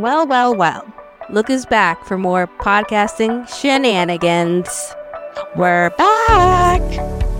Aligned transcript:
Well, 0.00 0.26
well, 0.26 0.54
well. 0.54 0.94
Look 1.28 1.50
is 1.50 1.66
back 1.66 2.06
for 2.06 2.16
more 2.16 2.46
podcasting 2.46 3.46
shenanigans. 3.46 4.94
We're 5.56 5.90
back. 5.90 6.80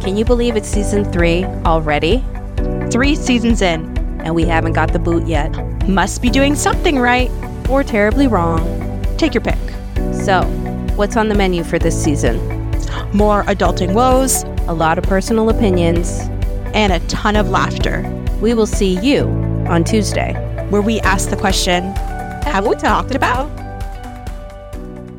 Can 0.02 0.18
you 0.18 0.26
believe 0.26 0.56
it's 0.56 0.68
season 0.68 1.10
three 1.10 1.46
already? 1.64 2.22
Three 2.90 3.14
seasons 3.14 3.62
in. 3.62 3.96
And 4.20 4.34
we 4.34 4.44
haven't 4.44 4.74
got 4.74 4.92
the 4.92 4.98
boot 4.98 5.26
yet. 5.26 5.48
Must 5.88 6.20
be 6.20 6.28
doing 6.28 6.54
something 6.54 6.98
right. 6.98 7.30
Or 7.70 7.82
terribly 7.82 8.26
wrong. 8.26 8.60
Take 9.16 9.32
your 9.32 9.42
pick. 9.42 9.56
So, 10.12 10.42
what's 10.96 11.16
on 11.16 11.30
the 11.30 11.34
menu 11.34 11.64
for 11.64 11.78
this 11.78 11.98
season? 12.04 12.36
More 13.14 13.42
adulting 13.44 13.94
woes, 13.94 14.42
a 14.68 14.74
lot 14.74 14.98
of 14.98 15.04
personal 15.04 15.48
opinions, 15.48 16.28
and 16.74 16.92
a 16.92 17.00
ton 17.08 17.36
of 17.36 17.48
laughter. 17.48 18.02
We 18.42 18.52
will 18.52 18.66
see 18.66 19.00
you 19.00 19.28
on 19.66 19.82
Tuesday, 19.82 20.34
where 20.68 20.82
we 20.82 21.00
ask 21.00 21.30
the 21.30 21.36
question 21.36 21.94
Have 22.44 22.66
we 22.66 22.74
talked 22.76 23.14
about? 23.14 23.48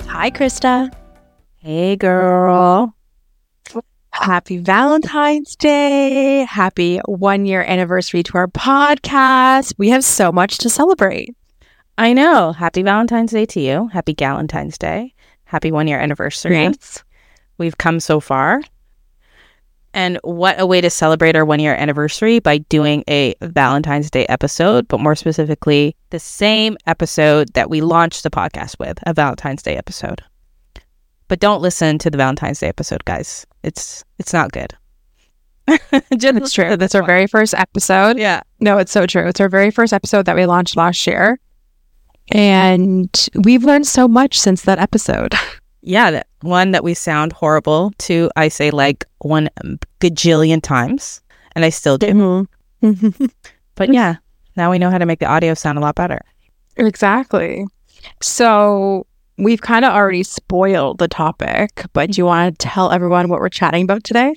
Hi, 0.08 0.30
Krista. 0.32 0.94
Hey, 1.56 1.96
girl. 1.96 2.96
Happy 4.12 4.58
Valentine's 4.58 5.56
Day. 5.56 6.46
Happy 6.46 7.00
one 7.06 7.46
year 7.46 7.64
anniversary 7.64 8.24
to 8.24 8.38
our 8.38 8.48
podcast. 8.48 9.74
We 9.78 9.90
have 9.90 10.04
so 10.04 10.32
much 10.32 10.58
to 10.60 10.70
celebrate. 10.70 11.36
I 11.98 12.14
know. 12.14 12.52
Happy 12.52 12.84
Valentine's 12.84 13.32
Day 13.32 13.46
to 13.48 13.62
you. 13.62 13.88
Happy 13.88 14.14
Galentine's 14.14 14.78
Day. 14.78 15.14
Happy 15.46 15.72
one 15.72 15.88
year 15.88 16.00
anniversary. 16.00 16.56
Yes. 16.62 17.04
We've 17.58 17.78
come 17.78 18.00
so 18.00 18.20
far. 18.20 18.62
And 19.94 20.20
what 20.24 20.60
a 20.60 20.66
way 20.66 20.80
to 20.80 20.90
celebrate 20.90 21.36
our 21.36 21.44
one 21.44 21.60
year 21.60 21.76
anniversary 21.76 22.40
by 22.40 22.60
doing 22.60 23.04
a 23.10 23.36
Valentine's 23.42 24.10
Day 24.10 24.26
episode, 24.28 24.88
but 24.88 25.00
more 25.00 25.16
specifically, 25.16 25.96
the 26.12 26.20
same 26.20 26.78
episode 26.88 27.54
that 27.54 27.70
we 27.70 27.82
launched 27.82 28.24
the 28.24 28.30
podcast 28.30 28.80
with, 28.80 29.00
a 29.06 29.14
Valentine's 29.14 29.64
Day 29.64 29.76
episode. 29.76 30.22
But 31.28 31.40
don't 31.40 31.62
listen 31.62 31.98
to 32.00 32.10
the 32.10 32.18
Valentine's 32.18 32.60
Day 32.60 32.68
episode, 32.68 33.04
guys. 33.06 33.46
It's 33.64 34.04
it's 34.18 34.34
not 34.34 34.52
good. 34.52 34.74
it's 35.68 36.54
true. 36.54 36.78
That's 36.78 36.96
our 36.96 37.04
very 37.04 37.28
first 37.28 37.54
episode. 37.54 38.18
Yeah. 38.18 38.42
No, 38.60 38.78
it's 38.78 38.92
so 38.92 39.06
true. 39.06 39.28
It's 39.28 39.40
our 39.40 39.50
very 39.50 39.72
first 39.72 39.94
episode 39.94 40.26
that 40.26 40.36
we 40.36 40.46
launched 40.46 40.76
last 40.76 41.06
year. 41.06 41.40
And 42.34 43.10
we've 43.44 43.64
learned 43.64 43.88
so 43.88 44.08
much 44.08 44.40
since 44.40 44.62
that 44.64 44.80
episode. 44.80 45.36
Yeah, 45.82 46.12
that 46.12 46.28
one 46.42 46.72
that 46.72 46.84
we 46.84 46.94
sound 46.94 47.34
horrible 47.34 47.92
to, 48.00 48.30
I 48.36 48.48
say 48.50 48.72
like 48.72 49.06
one 49.20 49.50
gajillion 50.00 50.62
times, 50.62 51.22
and 51.54 51.66
I 51.66 51.70
still 51.70 51.98
do. 51.98 52.48
Mm-hmm. 52.84 53.26
but 53.76 53.94
yeah, 53.94 54.18
now 54.56 54.72
we 54.72 54.80
know 54.80 54.90
how 54.90 54.98
to 54.98 55.06
make 55.06 55.20
the 55.20 55.26
audio 55.26 55.54
sound 55.54 55.78
a 55.78 55.82
lot 55.82 55.96
better. 55.96 56.22
Exactly. 56.78 57.66
So 58.22 59.06
we've 59.38 59.62
kind 59.62 59.86
of 59.86 59.94
already 59.94 60.24
spoiled 60.24 61.00
the 61.00 61.08
topic, 61.08 61.84
but 61.94 62.12
do 62.12 62.22
you 62.22 62.26
want 62.26 62.58
to 62.58 62.68
tell 62.68 62.92
everyone 62.92 63.30
what 63.30 63.40
we're 63.40 63.50
chatting 63.50 63.84
about 63.84 64.04
today? 64.04 64.34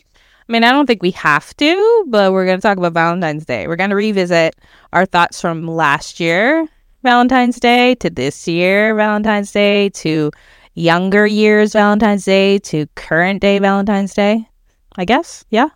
I 0.49 0.53
mean, 0.53 0.65
I 0.65 0.73
don't 0.73 0.87
think 0.87 1.03
we 1.03 1.11
have 1.13 1.57
to, 1.57 2.05
but 2.09 2.33
we're 2.33 2.45
going 2.45 2.59
to 2.59 2.63
talk 2.63 2.77
about 2.77 2.93
Valentine's 2.93 3.47
Day. 3.47 3.67
We're 3.67 3.77
going 3.77 3.91
to 3.91 3.97
revisit 3.97 4.57
our 4.93 5.07
thoughts 5.07 5.41
from 5.41 5.67
last 5.67 6.21
year, 6.21 6.67
Valentine's 7.03 7.59
Day, 7.59 7.95
to 7.97 8.11
this 8.11 8.47
year, 8.47 8.95
Valentine's 8.95 9.53
Day, 9.53 9.89
to 9.91 10.31
younger 10.75 11.27
years 11.27 11.73
Valentine's 11.73 12.25
Day 12.25 12.59
to 12.61 12.87
current 12.95 13.41
day 13.41 13.59
Valentine's 13.59 14.15
Day, 14.15 14.49
I 14.97 15.05
guess. 15.05 15.45
Yeah. 15.51 15.69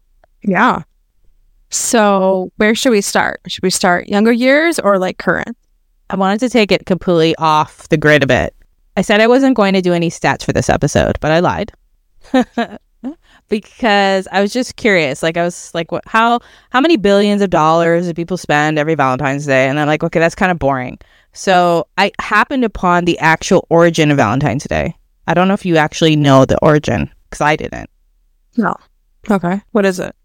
Yeah. 0.42 0.82
So, 1.70 2.50
where 2.56 2.74
should 2.74 2.90
we 2.90 3.00
start? 3.00 3.40
Should 3.46 3.62
we 3.62 3.70
start 3.70 4.08
younger 4.08 4.32
years 4.32 4.78
or 4.78 4.98
like 4.98 5.18
current? 5.18 5.56
I 6.10 6.16
wanted 6.16 6.40
to 6.40 6.48
take 6.48 6.72
it 6.72 6.86
completely 6.86 7.36
off 7.36 7.88
the 7.88 7.98
grid 7.98 8.22
a 8.22 8.26
bit. 8.26 8.54
I 8.96 9.02
said 9.02 9.20
I 9.20 9.26
wasn't 9.26 9.56
going 9.56 9.74
to 9.74 9.82
do 9.82 9.92
any 9.92 10.10
stats 10.10 10.44
for 10.44 10.52
this 10.52 10.70
episode, 10.70 11.18
but 11.20 11.30
I 11.30 11.40
lied. 11.40 11.72
because 13.48 14.28
I 14.32 14.40
was 14.40 14.52
just 14.52 14.76
curious. 14.76 15.22
Like 15.22 15.36
I 15.36 15.44
was 15.44 15.72
like, 15.74 15.92
what, 15.92 16.04
how 16.06 16.40
how 16.70 16.80
many 16.80 16.96
billions 16.96 17.42
of 17.42 17.50
dollars 17.50 18.06
do 18.06 18.14
people 18.14 18.36
spend 18.36 18.78
every 18.78 18.94
Valentine's 18.94 19.46
Day? 19.46 19.68
And 19.68 19.78
I'm 19.78 19.86
like, 19.86 20.02
okay, 20.02 20.18
that's 20.18 20.34
kind 20.34 20.50
of 20.50 20.58
boring. 20.58 20.98
So 21.32 21.86
I 21.98 22.10
happened 22.18 22.64
upon 22.64 23.04
the 23.04 23.18
actual 23.18 23.66
origin 23.70 24.10
of 24.10 24.16
Valentine's 24.16 24.64
Day. 24.64 24.96
I 25.28 25.34
don't 25.34 25.46
know 25.46 25.54
if 25.54 25.66
you 25.66 25.76
actually 25.76 26.16
know 26.16 26.46
the 26.46 26.58
origin 26.60 27.10
because 27.28 27.42
I 27.42 27.54
didn't. 27.54 27.90
No. 28.56 28.74
Okay. 29.30 29.60
What 29.72 29.84
is 29.84 30.00
it? 30.00 30.16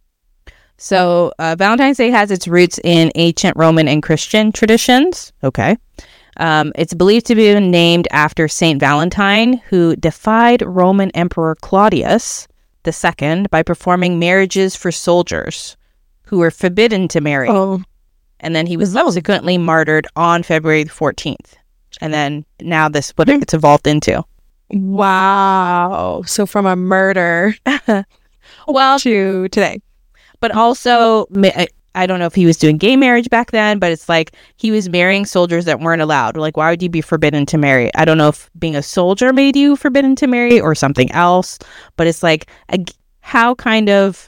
So 0.78 1.34
uh, 1.40 1.56
Valentine's 1.58 1.97
Day 1.97 2.09
has 2.09 2.31
its 2.31 2.47
roots 2.47 2.80
in 2.86 3.12
ancient 3.16 3.58
Roman 3.58 3.90
and 3.90 4.02
Christian 4.02 4.53
traditions. 4.53 5.34
Okay. 5.44 5.78
Um, 6.38 6.72
it's 6.75 6.94
believed 6.94 7.25
to 7.28 7.36
be 7.36 7.53
named 7.59 8.08
after 8.12 8.47
Saint 8.47 8.80
Valentine, 8.80 9.62
who 9.68 9.97
defied 9.97 10.62
Roman 10.62 11.12
Emperor 11.12 11.56
Claudius 11.56 12.47
II 12.88 13.46
by 13.52 13.62
performing 13.62 14.20
marriages 14.20 14.74
for 14.74 14.91
soldiers 14.91 15.75
who 16.24 16.40
were 16.40 16.50
forbidden 16.50 17.09
to 17.09 17.20
marry. 17.20 17.50
Oh. 17.50 17.84
And 18.40 18.56
then 18.56 18.68
he 18.68 18.78
was 18.78 18.94
subsequently 18.94 19.58
martyred 19.58 20.08
on 20.16 20.44
February 20.44 20.85
14th. 20.85 21.56
And 22.00 22.14
then 22.14 22.46
now 22.62 22.88
this 22.88 23.12
what 23.12 23.28
it's 23.30 23.53
evolved 23.53 23.85
into. 23.85 24.24
Wow. 24.73 26.23
So 26.25 26.45
from 26.45 26.66
a 26.66 26.75
murder 26.75 27.56
well 28.67 29.00
to 29.00 29.47
today. 29.50 29.81
But 30.39 30.51
also 30.51 31.28
I 31.95 32.07
don't 32.07 32.19
know 32.19 32.25
if 32.25 32.34
he 32.34 32.45
was 32.45 32.57
doing 32.57 32.78
gay 32.78 32.95
marriage 32.95 33.29
back 33.29 33.51
then, 33.51 33.78
but 33.78 33.91
it's 33.91 34.09
like 34.09 34.35
he 34.57 34.72
was 34.72 34.89
marrying 34.89 35.25
soldiers 35.25 35.66
that 35.66 35.79
weren't 35.79 36.01
allowed. 36.01 36.35
Like, 36.35 36.57
why 36.57 36.72
would 36.72 36.81
you 36.81 36.89
be 36.89 37.01
forbidden 37.01 37.45
to 37.47 37.57
marry? 37.57 37.94
I 37.95 38.03
don't 38.03 38.17
know 38.17 38.29
if 38.29 38.50
being 38.57 38.75
a 38.75 38.81
soldier 38.81 39.31
made 39.31 39.56
you 39.56 39.75
forbidden 39.75 40.16
to 40.17 40.28
marry 40.28 40.59
or 40.59 40.73
something 40.73 41.11
else, 41.11 41.59
but 41.95 42.07
it's 42.07 42.23
like, 42.23 42.47
a, 42.69 42.84
how 43.22 43.53
kind 43.55 43.90
of 43.90 44.28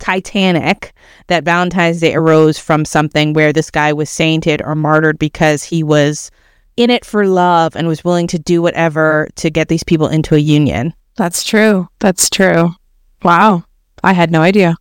Titanic 0.00 0.92
that 1.28 1.44
Valentine's 1.44 2.00
Day 2.00 2.14
arose 2.14 2.58
from 2.58 2.84
something 2.84 3.32
where 3.32 3.52
this 3.52 3.70
guy 3.70 3.92
was 3.92 4.10
sainted 4.10 4.60
or 4.62 4.74
martyred 4.74 5.18
because 5.18 5.62
he 5.62 5.82
was 5.82 6.32
in 6.76 6.90
it 6.90 7.04
for 7.04 7.26
love 7.26 7.76
and 7.76 7.86
was 7.86 8.04
willing 8.04 8.26
to 8.28 8.38
do 8.38 8.62
whatever 8.62 9.28
to 9.36 9.50
get 9.50 9.68
these 9.68 9.84
people 9.84 10.08
into 10.08 10.34
a 10.34 10.38
union. 10.38 10.94
That's 11.16 11.44
true. 11.44 11.88
That's 12.00 12.28
true. 12.28 12.74
Wow. 13.22 13.64
I 14.02 14.12
had 14.12 14.30
no 14.30 14.42
idea. 14.42 14.76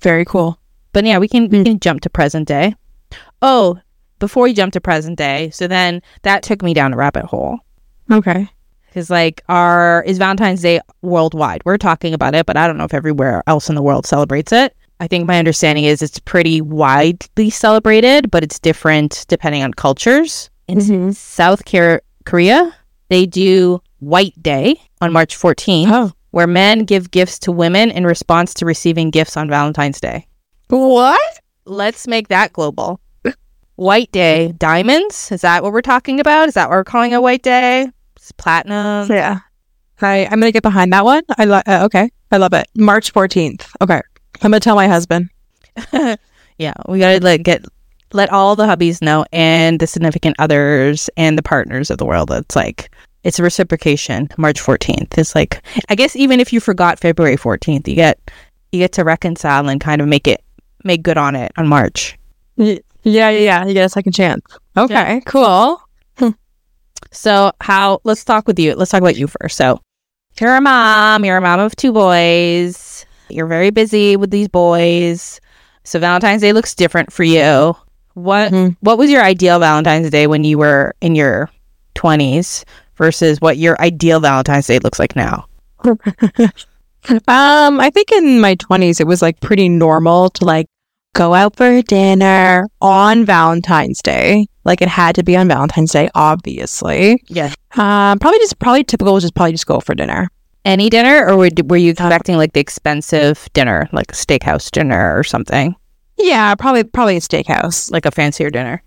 Very 0.00 0.24
cool. 0.24 0.58
But 0.92 1.04
yeah, 1.04 1.18
we 1.18 1.28
can 1.28 1.48
we 1.48 1.58
hmm. 1.58 1.64
can 1.64 1.80
jump 1.80 2.00
to 2.02 2.10
present 2.10 2.48
day. 2.48 2.74
Oh, 3.42 3.78
before 4.18 4.44
we 4.44 4.52
jump 4.52 4.72
to 4.74 4.80
present 4.80 5.16
day, 5.16 5.50
so 5.50 5.66
then 5.66 6.02
that 6.22 6.42
took 6.42 6.62
me 6.62 6.74
down 6.74 6.92
a 6.92 6.96
rabbit 6.96 7.24
hole. 7.24 7.58
Okay. 8.10 8.48
Because 8.86 9.08
like 9.08 9.42
our 9.48 10.02
is 10.04 10.18
Valentine's 10.18 10.62
Day 10.62 10.80
worldwide. 11.02 11.62
We're 11.64 11.78
talking 11.78 12.12
about 12.12 12.34
it, 12.34 12.44
but 12.44 12.56
I 12.56 12.66
don't 12.66 12.76
know 12.76 12.84
if 12.84 12.94
everywhere 12.94 13.42
else 13.46 13.68
in 13.68 13.76
the 13.76 13.82
world 13.82 14.06
celebrates 14.06 14.52
it. 14.52 14.76
I 14.98 15.06
think 15.06 15.26
my 15.26 15.38
understanding 15.38 15.84
is 15.84 16.02
it's 16.02 16.18
pretty 16.18 16.60
widely 16.60 17.50
celebrated, 17.50 18.30
but 18.30 18.42
it's 18.42 18.58
different 18.58 19.24
depending 19.28 19.62
on 19.62 19.72
cultures. 19.72 20.50
In 20.70 20.78
mm-hmm. 20.78 21.10
South 21.10 21.64
Korea, 22.24 22.76
they 23.08 23.26
do 23.26 23.82
White 23.98 24.40
Day 24.40 24.80
on 25.00 25.12
March 25.12 25.36
14th, 25.36 25.88
oh. 25.90 26.12
where 26.30 26.46
men 26.46 26.84
give 26.84 27.10
gifts 27.10 27.40
to 27.40 27.50
women 27.50 27.90
in 27.90 28.06
response 28.06 28.54
to 28.54 28.64
receiving 28.64 29.10
gifts 29.10 29.36
on 29.36 29.48
Valentine's 29.48 30.00
Day. 30.00 30.28
What? 30.68 31.40
Let's 31.64 32.06
make 32.06 32.28
that 32.28 32.52
global. 32.52 33.00
White 33.74 34.12
Day, 34.12 34.52
diamonds? 34.58 35.32
Is 35.32 35.40
that 35.40 35.64
what 35.64 35.72
we're 35.72 35.82
talking 35.82 36.20
about? 36.20 36.46
Is 36.46 36.54
that 36.54 36.68
what 36.68 36.76
we're 36.76 36.84
calling 36.84 37.14
a 37.14 37.20
White 37.20 37.42
Day? 37.42 37.88
It's 38.14 38.30
platinum. 38.30 39.10
Yeah. 39.10 39.40
I, 40.00 40.26
I'm 40.26 40.38
gonna 40.38 40.52
get 40.52 40.62
behind 40.62 40.92
that 40.92 41.04
one. 41.04 41.24
I 41.36 41.46
love. 41.46 41.64
Uh, 41.66 41.80
okay, 41.86 42.10
I 42.30 42.36
love 42.36 42.52
it. 42.52 42.68
March 42.76 43.12
14th. 43.12 43.66
Okay, 43.80 44.00
I'm 44.40 44.52
gonna 44.52 44.60
tell 44.60 44.76
my 44.76 44.86
husband. 44.86 45.30
yeah, 46.58 46.74
we 46.88 47.00
gotta 47.00 47.18
like, 47.18 47.42
get 47.42 47.64
let 48.12 48.30
all 48.32 48.56
the 48.56 48.66
hubbies 48.66 49.02
know 49.02 49.24
and 49.32 49.80
the 49.80 49.86
significant 49.86 50.36
others 50.38 51.08
and 51.16 51.38
the 51.38 51.42
partners 51.42 51.90
of 51.90 51.98
the 51.98 52.06
world. 52.06 52.30
It's 52.30 52.56
like 52.56 52.90
it's 53.22 53.38
a 53.38 53.42
reciprocation. 53.42 54.28
March 54.38 54.60
14th. 54.60 55.18
It's 55.18 55.34
like 55.34 55.62
I 55.88 55.94
guess 55.94 56.16
even 56.16 56.40
if 56.40 56.52
you 56.52 56.60
forgot 56.60 56.98
February 56.98 57.36
14th, 57.36 57.86
you 57.86 57.94
get 57.94 58.18
you 58.72 58.78
get 58.78 58.92
to 58.92 59.04
reconcile 59.04 59.68
and 59.68 59.80
kind 59.80 60.00
of 60.00 60.08
make 60.08 60.26
it 60.26 60.42
make 60.84 61.02
good 61.02 61.18
on 61.18 61.36
it 61.36 61.52
on 61.56 61.68
March. 61.68 62.18
Yeah, 62.56 62.78
yeah, 63.02 63.30
yeah. 63.30 63.64
You 63.66 63.74
get 63.74 63.86
a 63.86 63.88
second 63.88 64.12
chance. 64.12 64.44
Okay, 64.76 64.94
yeah. 64.94 65.20
cool. 65.20 65.80
Hmm. 66.18 66.30
so, 67.10 67.52
how, 67.60 68.00
let's 68.04 68.24
talk 68.24 68.46
with 68.46 68.58
you. 68.58 68.74
Let's 68.74 68.90
talk 68.90 69.00
about 69.00 69.16
you 69.16 69.26
first. 69.26 69.56
So, 69.56 69.80
you're 70.40 70.54
a 70.54 70.60
mom, 70.60 71.24
you're 71.24 71.38
a 71.38 71.40
mom 71.40 71.60
of 71.60 71.74
two 71.76 71.92
boys, 71.92 73.06
you're 73.28 73.46
very 73.46 73.70
busy 73.70 74.16
with 74.16 74.30
these 74.30 74.48
boys. 74.48 75.40
So, 75.84 75.98
Valentine's 75.98 76.42
Day 76.42 76.52
looks 76.52 76.74
different 76.74 77.12
for 77.12 77.24
you. 77.24 77.74
What 78.14 78.52
mm-hmm. 78.52 78.74
what 78.80 78.98
was 78.98 79.10
your 79.10 79.22
ideal 79.22 79.58
Valentine's 79.58 80.10
Day 80.10 80.26
when 80.26 80.44
you 80.44 80.58
were 80.58 80.94
in 81.00 81.14
your 81.14 81.50
20s 81.94 82.64
versus 82.96 83.40
what 83.40 83.56
your 83.56 83.80
ideal 83.80 84.20
Valentine's 84.20 84.66
Day 84.66 84.78
looks 84.78 84.98
like 84.98 85.16
now? 85.16 85.46
Um, 87.08 87.80
I 87.80 87.90
think 87.90 88.12
in 88.12 88.40
my 88.40 88.56
20s, 88.56 89.00
it 89.00 89.06
was 89.06 89.22
like 89.22 89.40
pretty 89.40 89.68
normal 89.68 90.30
to 90.30 90.44
like 90.44 90.66
go 91.14 91.34
out 91.34 91.56
for 91.56 91.82
dinner 91.82 92.68
on 92.80 93.24
Valentine's 93.24 94.02
Day. 94.02 94.46
Like 94.64 94.82
it 94.82 94.88
had 94.88 95.14
to 95.14 95.22
be 95.22 95.36
on 95.36 95.48
Valentine's 95.48 95.92
Day, 95.92 96.10
obviously. 96.14 97.22
Yeah. 97.28 97.52
Um, 97.76 98.18
probably 98.18 98.38
just 98.40 98.58
probably 98.58 98.84
typical 98.84 99.14
was 99.14 99.24
just 99.24 99.34
probably 99.34 99.52
just 99.52 99.66
go 99.66 99.80
for 99.80 99.94
dinner. 99.94 100.28
Any 100.66 100.90
dinner, 100.90 101.26
or 101.26 101.38
were, 101.38 101.48
were 101.64 101.78
you 101.78 101.92
expecting 101.92 102.36
like 102.36 102.52
the 102.52 102.60
expensive 102.60 103.48
dinner, 103.54 103.88
like 103.92 104.12
a 104.12 104.14
steakhouse 104.14 104.70
dinner 104.70 105.18
or 105.18 105.24
something, 105.24 105.74
Yeah, 106.22 106.54
probably 106.54 106.84
probably 106.84 107.16
a 107.16 107.20
steakhouse. 107.20 107.90
like 107.90 108.06
a 108.06 108.10
fancier 108.10 108.50
dinner? 108.50 108.82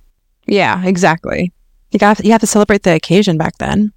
Yeah, 0.46 0.84
exactly. 0.86 1.52
You 1.92 2.00
got 2.00 2.24
you 2.24 2.32
have 2.32 2.42
to 2.42 2.48
celebrate 2.48 2.84
the 2.84 2.96
occasion 2.96 3.38
back 3.38 3.58
then. 3.58 3.92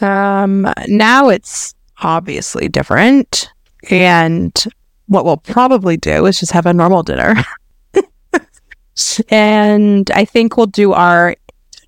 Um, 0.00 0.68
now 0.88 1.28
it's 1.28 1.74
obviously 2.02 2.68
different, 2.68 3.50
and 3.90 4.52
what 5.06 5.24
we'll 5.24 5.36
probably 5.36 5.96
do 5.96 6.26
is 6.26 6.40
just 6.40 6.52
have 6.52 6.66
a 6.66 6.72
normal 6.72 7.02
dinner. 7.02 7.34
and 9.28 10.10
I 10.12 10.24
think 10.24 10.56
we'll 10.56 10.66
do 10.66 10.92
our 10.92 11.36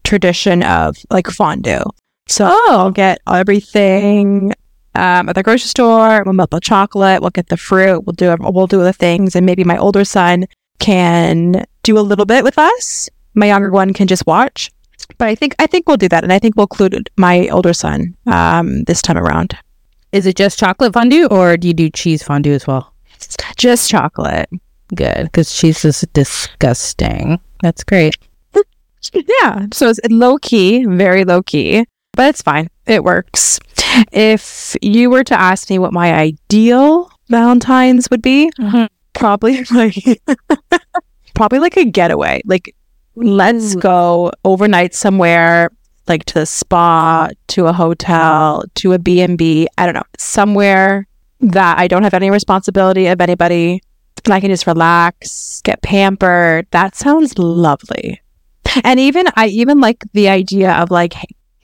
tradition 0.04 0.62
of 0.62 0.96
like 1.10 1.26
fondue. 1.28 1.82
So 2.28 2.46
I'll 2.68 2.90
get 2.90 3.20
everything 3.28 4.52
um, 4.96 5.28
at 5.28 5.34
the 5.34 5.42
grocery 5.42 5.68
store. 5.68 6.22
We'll 6.24 6.34
melt 6.34 6.50
the 6.50 6.60
chocolate. 6.60 7.20
We'll 7.20 7.30
get 7.30 7.48
the 7.48 7.56
fruit. 7.56 8.04
We'll 8.04 8.14
do 8.14 8.34
we'll 8.40 8.66
do 8.66 8.82
the 8.82 8.92
things, 8.92 9.36
and 9.36 9.46
maybe 9.46 9.64
my 9.64 9.76
older 9.76 10.04
son 10.04 10.46
can 10.78 11.64
do 11.82 11.98
a 11.98 12.00
little 12.00 12.26
bit 12.26 12.44
with 12.44 12.58
us. 12.58 13.08
My 13.34 13.46
younger 13.46 13.70
one 13.70 13.92
can 13.92 14.06
just 14.06 14.26
watch. 14.26 14.70
But 15.18 15.28
I 15.28 15.34
think 15.34 15.54
I 15.58 15.66
think 15.66 15.86
we'll 15.86 15.96
do 15.96 16.08
that, 16.08 16.24
and 16.24 16.32
I 16.32 16.38
think 16.38 16.56
we'll 16.56 16.64
include 16.64 17.10
my 17.16 17.48
older 17.48 17.72
son 17.72 18.16
um, 18.26 18.84
this 18.84 19.02
time 19.02 19.18
around. 19.18 19.56
Is 20.12 20.26
it 20.26 20.36
just 20.36 20.58
chocolate 20.58 20.92
fondue, 20.92 21.26
or 21.26 21.56
do 21.56 21.68
you 21.68 21.74
do 21.74 21.90
cheese 21.90 22.22
fondue 22.22 22.52
as 22.54 22.66
well? 22.66 22.92
Just 23.56 23.90
chocolate. 23.90 24.48
Good, 24.94 25.24
because 25.24 25.52
cheese 25.54 25.84
is 25.84 26.04
disgusting. 26.12 27.40
That's 27.62 27.84
great. 27.84 28.16
Yeah. 29.12 29.66
So 29.72 29.88
it's 29.88 30.00
low 30.10 30.36
key, 30.38 30.84
very 30.84 31.24
low 31.24 31.40
key, 31.40 31.86
but 32.14 32.30
it's 32.30 32.42
fine. 32.42 32.68
It 32.86 33.04
works. 33.04 33.60
If 34.12 34.76
you 34.82 35.10
were 35.10 35.24
to 35.24 35.38
ask 35.38 35.70
me 35.70 35.78
what 35.78 35.92
my 35.92 36.14
ideal 36.14 37.10
Valentine's 37.28 38.08
would 38.10 38.22
be, 38.22 38.50
Mhm. 38.58 38.88
probably 39.14 39.64
like 39.72 39.96
probably 41.34 41.58
like 41.58 41.76
a 41.76 41.84
getaway. 41.84 42.42
Like 42.44 42.74
let's 43.14 43.74
Ooh. 43.76 43.80
go 43.80 44.32
overnight 44.44 44.94
somewhere 44.94 45.70
like 46.08 46.24
to 46.26 46.34
the 46.34 46.46
spa, 46.46 47.28
to 47.48 47.66
a 47.66 47.72
hotel, 47.72 48.62
to 48.76 48.92
a 48.92 48.98
B&B, 48.98 49.66
I 49.76 49.86
don't 49.86 49.94
know, 49.96 50.04
somewhere 50.18 51.08
that 51.40 51.78
I 51.80 51.88
don't 51.88 52.04
have 52.04 52.14
any 52.14 52.30
responsibility 52.30 53.06
of 53.08 53.20
anybody 53.20 53.80
and 54.24 54.32
I 54.32 54.40
can 54.40 54.50
just 54.50 54.66
relax, 54.68 55.60
get 55.62 55.82
pampered. 55.82 56.66
That 56.70 56.94
sounds 56.96 57.38
lovely. 57.38 58.20
And 58.84 59.00
even 59.00 59.26
I 59.36 59.46
even 59.48 59.80
like 59.80 60.04
the 60.12 60.28
idea 60.28 60.72
of 60.74 60.90
like 60.90 61.14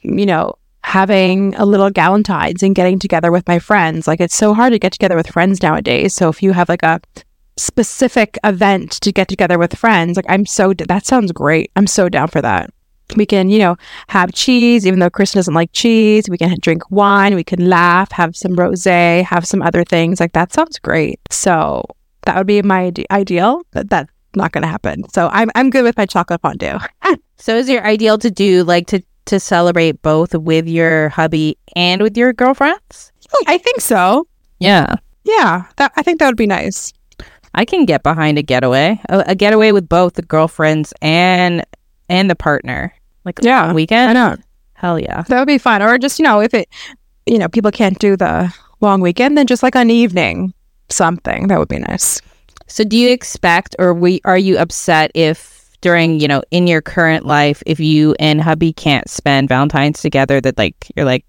you 0.02 0.26
know 0.26 0.54
having 0.92 1.54
a 1.54 1.64
little 1.64 1.90
galentine's 1.90 2.62
and 2.62 2.74
getting 2.74 2.98
together 2.98 3.32
with 3.32 3.48
my 3.48 3.58
friends. 3.58 4.06
Like 4.06 4.20
it's 4.20 4.34
so 4.34 4.52
hard 4.52 4.74
to 4.74 4.78
get 4.78 4.92
together 4.92 5.16
with 5.16 5.26
friends 5.26 5.62
nowadays. 5.62 6.12
So 6.12 6.28
if 6.28 6.42
you 6.42 6.52
have 6.52 6.68
like 6.68 6.82
a 6.82 7.00
specific 7.56 8.38
event 8.44 9.00
to 9.00 9.10
get 9.10 9.26
together 9.26 9.58
with 9.58 9.74
friends, 9.74 10.16
like 10.16 10.26
I'm 10.28 10.44
so 10.44 10.74
that 10.74 11.06
sounds 11.06 11.32
great. 11.32 11.70
I'm 11.76 11.86
so 11.86 12.10
down 12.10 12.28
for 12.28 12.42
that. 12.42 12.74
We 13.16 13.24
can, 13.24 13.48
you 13.48 13.58
know, 13.58 13.76
have 14.08 14.34
cheese, 14.34 14.86
even 14.86 14.98
though 14.98 15.08
Krista 15.08 15.36
doesn't 15.36 15.54
like 15.54 15.72
cheese. 15.72 16.28
We 16.28 16.36
can 16.36 16.58
drink 16.60 16.82
wine. 16.90 17.34
We 17.36 17.44
can 17.44 17.70
laugh, 17.70 18.12
have 18.12 18.36
some 18.36 18.54
rosé, 18.54 19.24
have 19.24 19.46
some 19.46 19.62
other 19.62 19.84
things. 19.84 20.20
Like 20.20 20.32
that 20.32 20.52
sounds 20.52 20.78
great. 20.78 21.20
So 21.30 21.84
that 22.26 22.36
would 22.36 22.46
be 22.46 22.60
my 22.60 22.88
ide- 22.88 23.06
ideal. 23.10 23.62
But 23.70 23.88
that's 23.88 24.12
not 24.34 24.52
going 24.52 24.62
to 24.62 24.68
happen. 24.68 25.08
So 25.08 25.30
I'm 25.32 25.50
I'm 25.54 25.70
good 25.70 25.84
with 25.84 25.96
my 25.96 26.04
chocolate 26.04 26.42
fondue. 26.42 26.78
So, 27.42 27.56
is 27.56 27.68
your 27.68 27.84
ideal 27.84 28.18
to 28.18 28.30
do 28.30 28.62
like 28.62 28.86
to 28.86 29.02
to 29.26 29.38
celebrate 29.40 30.02
both 30.02 30.34
with 30.34 30.66
your 30.69 31.08
hubby 31.10 31.56
and 31.76 32.02
with 32.02 32.16
your 32.16 32.32
girlfriends? 32.32 33.12
Oh, 33.34 33.44
I 33.46 33.58
think 33.58 33.80
so. 33.80 34.26
Yeah, 34.58 34.94
Yeah, 35.24 35.64
that 35.76 35.92
I 35.96 36.02
think 36.02 36.19
that 36.20 36.26
would 36.26 36.36
be 36.36 36.46
nice. 36.46 36.92
I 37.54 37.64
can 37.64 37.84
get 37.84 38.02
behind 38.02 38.38
a 38.38 38.42
getaway, 38.42 38.98
a, 39.08 39.24
a 39.28 39.34
getaway 39.34 39.72
with 39.72 39.88
both 39.88 40.14
the 40.14 40.22
girlfriends 40.22 40.92
and 41.02 41.64
and 42.08 42.30
the 42.30 42.34
partner, 42.36 42.94
like 43.24 43.38
a 43.40 43.42
Yeah, 43.44 43.64
I 43.66 43.72
weekend. 43.72 44.14
know 44.14 44.36
Hell 44.74 44.98
yeah. 44.98 45.22
that 45.28 45.38
would 45.38 45.46
be 45.46 45.58
fun. 45.58 45.82
Or 45.82 45.96
just 45.98 46.19
you 46.19 46.24
know, 46.24 46.40
if 46.40 46.54
it, 46.54 46.69
you 47.26 47.38
know, 47.38 47.48
people 47.48 47.70
can't 47.70 47.98
do 47.98 48.16
the 48.16 48.52
long 48.80 49.00
weekend, 49.00 49.36
then 49.38 49.46
just 49.46 49.62
like 49.62 49.76
an 49.76 49.90
evening, 49.90 50.52
something 50.88 51.46
that 51.48 51.58
would 51.58 51.69
be 51.69 51.78
nice. 51.78 52.20
So, 52.69 52.84
do 52.84 52.96
you 52.96 53.10
expect, 53.10 53.76
or 53.78 53.92
we 53.94 54.20
are 54.24 54.38
you 54.38 54.56
upset 54.58 55.10
if 55.14 55.51
during 55.82 56.19
you 56.19 56.26
know 56.26 56.43
in 56.50 56.67
your 56.67 56.81
current 56.81 57.26
life, 57.26 57.62
if 57.67 57.79
you 57.79 58.14
and 58.19 58.40
hubby 58.40 58.73
can't 58.73 59.08
spend 59.11 59.49
Valentine's 59.49 60.00
together, 60.00 60.40
that 60.40 60.56
like 60.56 60.75
you're 60.96 61.05
like 61.05 61.26